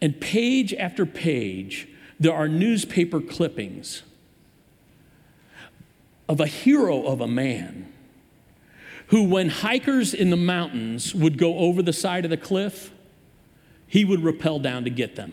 And 0.00 0.20
page 0.20 0.72
after 0.72 1.04
page, 1.04 1.88
there 2.20 2.32
are 2.32 2.46
newspaper 2.46 3.20
clippings 3.20 4.04
of 6.28 6.38
a 6.38 6.46
hero 6.46 7.02
of 7.06 7.20
a 7.20 7.26
man 7.26 7.92
who, 9.08 9.24
when 9.24 9.48
hikers 9.48 10.14
in 10.14 10.30
the 10.30 10.36
mountains 10.36 11.12
would 11.12 11.38
go 11.38 11.58
over 11.58 11.82
the 11.82 11.92
side 11.92 12.24
of 12.24 12.30
the 12.30 12.36
cliff, 12.36 12.93
he 13.86 14.04
would 14.04 14.22
rappel 14.22 14.58
down 14.58 14.84
to 14.84 14.90
get 14.90 15.16
them. 15.16 15.32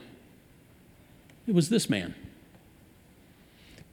It 1.48 1.56
was 1.56 1.70
this 1.70 1.90
man. 1.90 2.16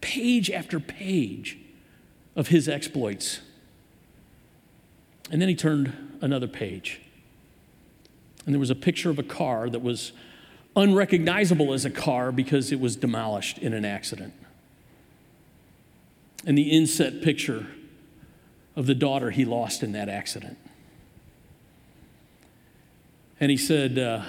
Page 0.01 0.51
after 0.51 0.79
page 0.79 1.59
of 2.37 2.49
his 2.49 2.69
exploits. 2.69 3.41
And 5.31 5.41
then 5.41 5.49
he 5.49 5.55
turned 5.55 6.19
another 6.21 6.47
page. 6.47 7.01
And 8.47 8.55
there 8.55 8.61
was 8.61 8.71
a 8.71 8.75
picture 8.75 9.11
of 9.11 9.19
a 9.19 9.25
car 9.25 9.69
that 9.69 9.83
was 9.83 10.13
unrecognizable 10.77 11.73
as 11.73 11.85
a 11.85 11.91
car 11.91 12.31
because 12.31 12.71
it 12.73 12.81
was 12.81 12.97
demolished 12.97 13.59
in 13.59 13.73
an 13.75 13.85
accident. 13.85 14.33
And 16.47 16.57
the 16.57 16.71
inset 16.71 17.21
picture 17.21 17.67
of 18.77 18.87
the 18.87 18.95
daughter 18.95 19.31
he 19.31 19.45
lost 19.45 19.83
in 19.83 19.93
that 19.93 20.09
accident. 20.09 20.57
And 23.41 23.51
he 23.51 23.57
said, 23.57 23.99
uh, 23.99 24.23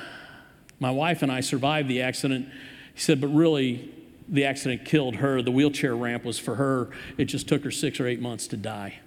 my 0.80 0.92
wife 0.92 1.22
and 1.22 1.32
I 1.32 1.42
survived 1.42 1.90
the 1.90 2.02
accident. 2.02 2.48
He 2.94 3.00
said, 3.00 3.20
but 3.20 3.28
really, 3.28 3.94
the 4.28 4.46
accident 4.46 4.86
killed 4.86 5.18
her. 5.18 5.42
The 5.42 5.52
wheelchair 5.52 5.96
ramp 5.96 6.24
was 6.24 6.40
for 6.40 6.56
her. 6.56 6.90
It 7.18 7.26
just 7.26 7.48
took 7.48 7.64
her 7.64 7.72
six 7.72 8.00
or 8.00 8.08
eight 8.08 8.22
months 8.22 8.48
to 8.48 8.58
die. 8.58 9.00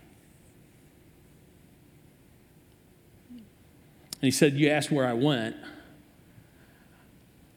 And 3.31 4.29
he 4.29 4.31
said, 4.31 4.55
You 4.55 4.69
asked 4.71 4.91
where 4.91 5.07
I 5.07 5.15
went. 5.15 5.57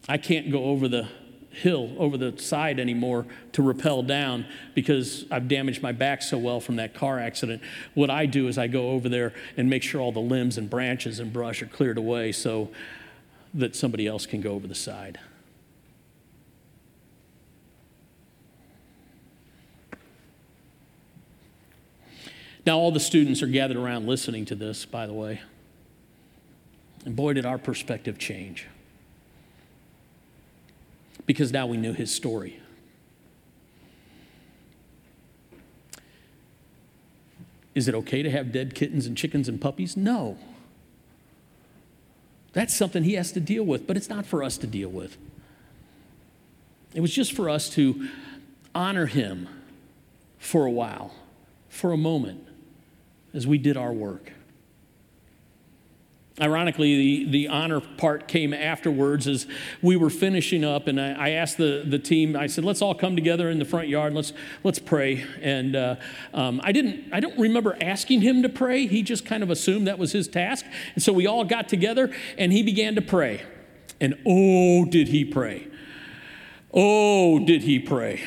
I 0.08 0.18
can't 0.18 0.52
go 0.52 0.66
over 0.66 0.88
the 0.88 1.08
hill, 1.50 1.96
over 1.98 2.18
the 2.18 2.38
side 2.38 2.80
anymore 2.80 3.26
to 3.54 3.62
rappel 3.64 4.04
down 4.04 4.46
because 4.74 5.26
I've 5.32 5.48
damaged 5.48 5.82
my 5.82 5.94
back 5.94 6.22
so 6.22 6.38
well 6.38 6.60
from 6.60 6.76
that 6.76 6.94
car 6.94 7.18
accident. 7.18 7.62
What 7.94 8.10
I 8.10 8.26
do 8.26 8.48
is 8.48 8.58
I 8.58 8.68
go 8.68 8.90
over 8.90 9.08
there 9.08 9.34
and 9.56 9.70
make 9.70 9.82
sure 9.82 10.02
all 10.02 10.12
the 10.12 10.20
limbs 10.20 10.58
and 10.58 10.70
branches 10.70 11.20
and 11.20 11.32
brush 11.32 11.62
are 11.62 11.68
cleared 11.68 11.98
away 11.98 12.34
so 12.34 12.70
that 13.56 13.76
somebody 13.76 14.06
else 14.06 14.26
can 14.26 14.42
go 14.42 14.52
over 14.52 14.68
the 14.68 14.76
side. 14.76 15.18
Now, 22.66 22.78
all 22.78 22.92
the 22.92 23.00
students 23.00 23.42
are 23.42 23.48
gathered 23.48 23.78
around 23.78 24.08
listening 24.08 24.46
to 24.46 24.56
this, 24.56 24.86
by 24.86 25.06
the 25.08 25.14
way. 25.14 25.42
And 27.06 27.16
boy, 27.16 27.34
did 27.34 27.46
our 27.46 27.60
perspective 27.60 28.18
change. 28.18 28.66
Because 31.26 31.52
now 31.52 31.68
we 31.68 31.78
knew 31.78 31.94
his 31.94 32.14
story. 32.14 32.60
Is 37.76 37.88
it 37.88 37.96
okay 37.96 38.24
to 38.24 38.32
have 38.32 38.52
dead 38.52 38.74
kittens 38.74 39.06
and 39.06 39.16
chickens 39.16 39.48
and 39.48 39.62
puppies? 39.62 39.96
No. 39.96 40.38
That's 42.56 42.74
something 42.74 43.04
he 43.04 43.16
has 43.16 43.34
to 43.34 43.42
deal 43.42 43.66
with, 43.66 43.86
but 43.86 43.98
it's 43.98 44.08
not 44.08 44.26
for 44.26 44.42
us 44.42 44.58
to 44.60 44.66
deal 44.66 44.88
with. 44.88 45.18
It 46.94 47.02
was 47.02 47.14
just 47.14 47.34
for 47.34 47.50
us 47.50 47.70
to 47.72 48.08
honor 48.74 49.08
him 49.08 49.50
for 50.40 50.66
a 50.66 50.72
while, 50.72 51.14
for 51.68 51.92
a 51.92 51.98
moment, 51.98 52.48
as 53.34 53.46
we 53.46 53.58
did 53.58 53.76
our 53.76 53.92
work. 53.92 54.32
Ironically, 56.42 56.98
the, 57.24 57.32
the 57.32 57.48
honor 57.48 57.80
part 57.80 58.28
came 58.28 58.54
afterwards 58.54 59.26
as 59.26 59.48
we 59.82 59.96
were 59.96 60.10
finishing 60.10 60.66
up, 60.66 60.88
and 60.88 61.00
I, 61.00 61.14
I, 61.14 61.30
asked 61.30 61.56
the, 61.56 61.84
the 61.88 61.98
team, 61.98 62.36
I 62.36 62.48
said, 62.48 62.66
let's 62.66 62.82
all 62.82 62.94
come 62.94 63.16
together 63.16 63.50
in 63.50 63.58
the 63.58 63.64
front 63.64 63.88
yard, 63.88 64.14
let's, 64.14 64.34
let's 64.62 64.78
pray. 64.78 65.24
And 65.42 65.78
uh, 65.78 65.96
um, 66.34 66.60
I, 66.62 66.74
didn't, 66.74 67.06
I 67.14 67.22
don't 67.22 67.40
remember 67.40 67.78
asking 67.80 68.20
him 68.20 68.42
to 68.44 68.50
pray, 68.50 68.86
he 68.86 69.02
just 69.02 69.26
kind 69.26 69.44
of 69.44 69.50
assumed 69.50 69.88
that 69.88 69.98
was 69.98 70.12
his 70.12 70.28
task. 70.28 70.66
And 70.94 71.02
so 71.02 71.14
we 71.14 71.26
all 71.26 71.46
got 71.46 71.70
together, 71.70 72.14
and 72.38 72.52
he 72.52 72.64
began 72.64 72.96
to 72.96 73.02
pray. 73.02 73.42
And 74.02 74.16
oh, 74.26 74.84
did 74.84 75.08
he 75.08 75.24
pray! 75.24 75.70
Oh, 76.74 77.46
did 77.46 77.62
he 77.62 77.80
pray! 77.80 78.24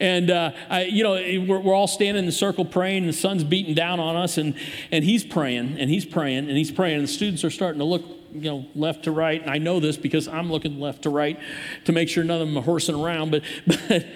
And, 0.00 0.30
uh, 0.30 0.52
I, 0.70 0.84
you 0.84 1.04
know, 1.04 1.12
we're, 1.46 1.60
we're 1.60 1.74
all 1.74 1.86
standing 1.86 2.20
in 2.20 2.26
the 2.26 2.32
circle 2.32 2.64
praying, 2.64 3.04
and 3.04 3.08
the 3.08 3.16
sun's 3.16 3.44
beating 3.44 3.74
down 3.74 4.00
on 4.00 4.16
us, 4.16 4.38
and, 4.38 4.54
and 4.90 5.04
he's 5.04 5.22
praying, 5.22 5.76
and 5.78 5.90
he's 5.90 6.06
praying, 6.06 6.48
and 6.48 6.56
he's 6.56 6.70
praying. 6.70 6.96
And 6.96 7.04
the 7.04 7.12
students 7.12 7.44
are 7.44 7.50
starting 7.50 7.78
to 7.80 7.84
look, 7.84 8.02
you 8.32 8.50
know, 8.50 8.66
left 8.74 9.04
to 9.04 9.12
right. 9.12 9.40
And 9.42 9.50
I 9.50 9.58
know 9.58 9.78
this 9.78 9.98
because 9.98 10.26
I'm 10.26 10.50
looking 10.50 10.80
left 10.80 11.02
to 11.02 11.10
right 11.10 11.38
to 11.84 11.92
make 11.92 12.08
sure 12.08 12.24
none 12.24 12.40
of 12.40 12.48
them 12.48 12.56
are 12.56 12.62
horsing 12.62 12.94
around. 12.94 13.30
But, 13.30 13.42
but 13.66 14.06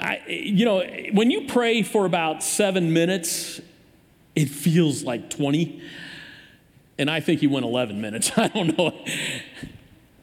I, 0.00 0.20
you 0.26 0.64
know, 0.64 0.82
when 1.12 1.30
you 1.30 1.46
pray 1.46 1.82
for 1.82 2.06
about 2.06 2.42
seven 2.42 2.92
minutes, 2.92 3.60
it 4.34 4.48
feels 4.48 5.04
like 5.04 5.30
20. 5.30 5.80
And 6.98 7.08
I 7.08 7.20
think 7.20 7.40
he 7.40 7.46
went 7.46 7.64
11 7.64 8.00
minutes. 8.00 8.32
I 8.36 8.48
don't 8.48 8.76
know. 8.76 9.04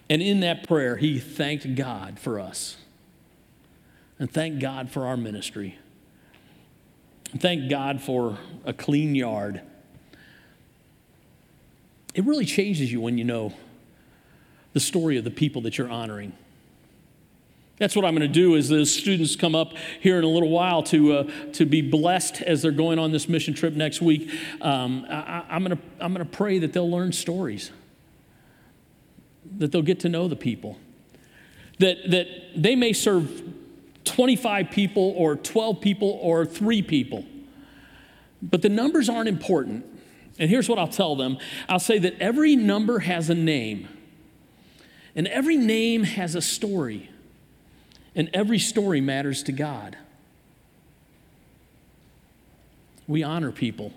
And 0.09 0.21
in 0.21 0.41
that 0.41 0.67
prayer, 0.67 0.97
he 0.97 1.19
thanked 1.19 1.75
God 1.75 2.19
for 2.19 2.39
us. 2.39 2.77
And 4.19 4.31
thank 4.31 4.59
God 4.59 4.89
for 4.89 5.05
our 5.05 5.17
ministry. 5.17 5.77
Thank 7.37 7.69
God 7.69 8.01
for 8.01 8.37
a 8.65 8.73
clean 8.73 9.13
yard. 9.15 9.61
It 12.15 12.25
really 12.25 12.45
changes 12.45 12.91
you 12.91 13.01
when 13.01 13.17
you 13.17 13.23
know 13.23 13.53
the 14.73 14.79
story 14.79 15.17
of 15.17 15.23
the 15.23 15.31
people 15.31 15.61
that 15.63 15.77
you're 15.77 15.89
honoring. 15.89 16.33
That's 17.77 17.95
what 17.95 18.05
I'm 18.05 18.15
going 18.15 18.27
to 18.27 18.33
do 18.33 18.55
as 18.55 18.69
the 18.69 18.85
students 18.87 19.35
come 19.35 19.53
up 19.53 19.73
here 20.01 20.17
in 20.17 20.23
a 20.23 20.27
little 20.27 20.49
while 20.49 20.81
to, 20.83 21.13
uh, 21.13 21.23
to 21.53 21.65
be 21.65 21.81
blessed 21.81 22.41
as 22.41 22.63
they're 22.63 22.71
going 22.71 22.97
on 22.97 23.11
this 23.11 23.29
mission 23.29 23.53
trip 23.53 23.75
next 23.75 24.01
week. 24.01 24.31
Um, 24.61 25.05
I, 25.07 25.45
I'm 25.47 25.63
going 25.63 25.77
to 25.77 25.83
I'm 25.99 26.11
going 26.13 26.25
to 26.25 26.31
pray 26.31 26.57
that 26.59 26.73
they'll 26.73 26.89
learn 26.89 27.11
stories, 27.11 27.69
that 29.57 29.71
they'll 29.71 29.83
get 29.83 29.99
to 30.01 30.09
know 30.09 30.27
the 30.27 30.35
people, 30.35 30.79
that, 31.77 32.09
that 32.09 32.27
they 32.55 32.75
may 32.75 32.93
serve 32.93 33.46
25 34.07 34.71
people 34.71 35.13
or 35.15 35.35
12 35.35 35.81
people 35.81 36.19
or 36.21 36.45
three 36.45 36.81
people. 36.81 37.25
But 38.41 38.61
the 38.61 38.69
numbers 38.69 39.09
aren't 39.09 39.29
important. 39.29 39.85
And 40.39 40.49
here's 40.49 40.69
what 40.69 40.77
I'll 40.77 40.87
tell 40.87 41.15
them 41.15 41.37
I'll 41.67 41.79
say 41.79 41.99
that 41.99 42.19
every 42.19 42.55
number 42.55 42.99
has 42.99 43.29
a 43.29 43.35
name, 43.35 43.87
and 45.15 45.27
every 45.27 45.57
name 45.57 46.03
has 46.03 46.35
a 46.35 46.41
story, 46.41 47.09
and 48.15 48.29
every 48.33 48.59
story 48.59 49.01
matters 49.01 49.43
to 49.43 49.51
God. 49.51 49.97
We 53.07 53.23
honor 53.23 53.51
people 53.51 53.93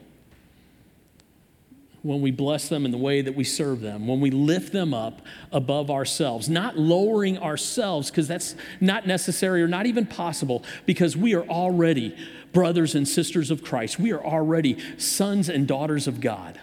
when 2.02 2.22
we 2.22 2.30
bless 2.30 2.68
them 2.68 2.84
in 2.84 2.90
the 2.90 2.98
way 2.98 3.20
that 3.20 3.34
we 3.34 3.44
serve 3.44 3.80
them, 3.80 4.06
when 4.06 4.20
we 4.20 4.30
lift 4.30 4.72
them 4.72 4.94
up 4.94 5.20
above 5.52 5.90
ourselves, 5.90 6.48
not 6.48 6.78
lowering 6.78 7.36
ourselves, 7.38 8.10
because 8.10 8.26
that's 8.26 8.54
not 8.80 9.06
necessary 9.06 9.62
or 9.62 9.68
not 9.68 9.86
even 9.86 10.06
possible, 10.06 10.62
because 10.86 11.16
we 11.16 11.34
are 11.34 11.44
already 11.44 12.16
brothers 12.52 12.94
and 12.94 13.06
sisters 13.06 13.50
of 13.50 13.62
Christ. 13.62 13.98
We 13.98 14.12
are 14.12 14.24
already 14.24 14.78
sons 14.98 15.48
and 15.48 15.68
daughters 15.68 16.06
of 16.06 16.20
God. 16.20 16.58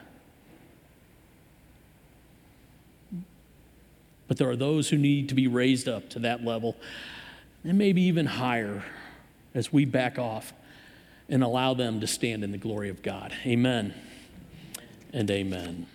But 4.28 4.38
there 4.38 4.50
are 4.50 4.58
those 4.58 4.90
who 4.90 4.98
need 4.98 5.30
to 5.30 5.36
be 5.36 5.48
raised 5.48 5.88
up 5.88 6.10
to 6.10 6.20
that 6.20 6.44
level, 6.44 6.76
and 7.64 7.78
maybe 7.78 8.02
even 8.04 8.26
higher 8.26 8.84
as 9.54 9.72
we 9.72 9.86
back 9.86 10.18
off 10.18 10.52
and 11.30 11.44
allow 11.44 11.76
them 11.76 12.00
to 12.00 12.08
stand 12.08 12.44
in 12.44 12.52
the 12.52 12.58
glory 12.58 12.90
of 12.90 13.04
God. 13.04 13.34
Amen 13.46 13.94
and 15.14 15.30
amen. 15.32 15.88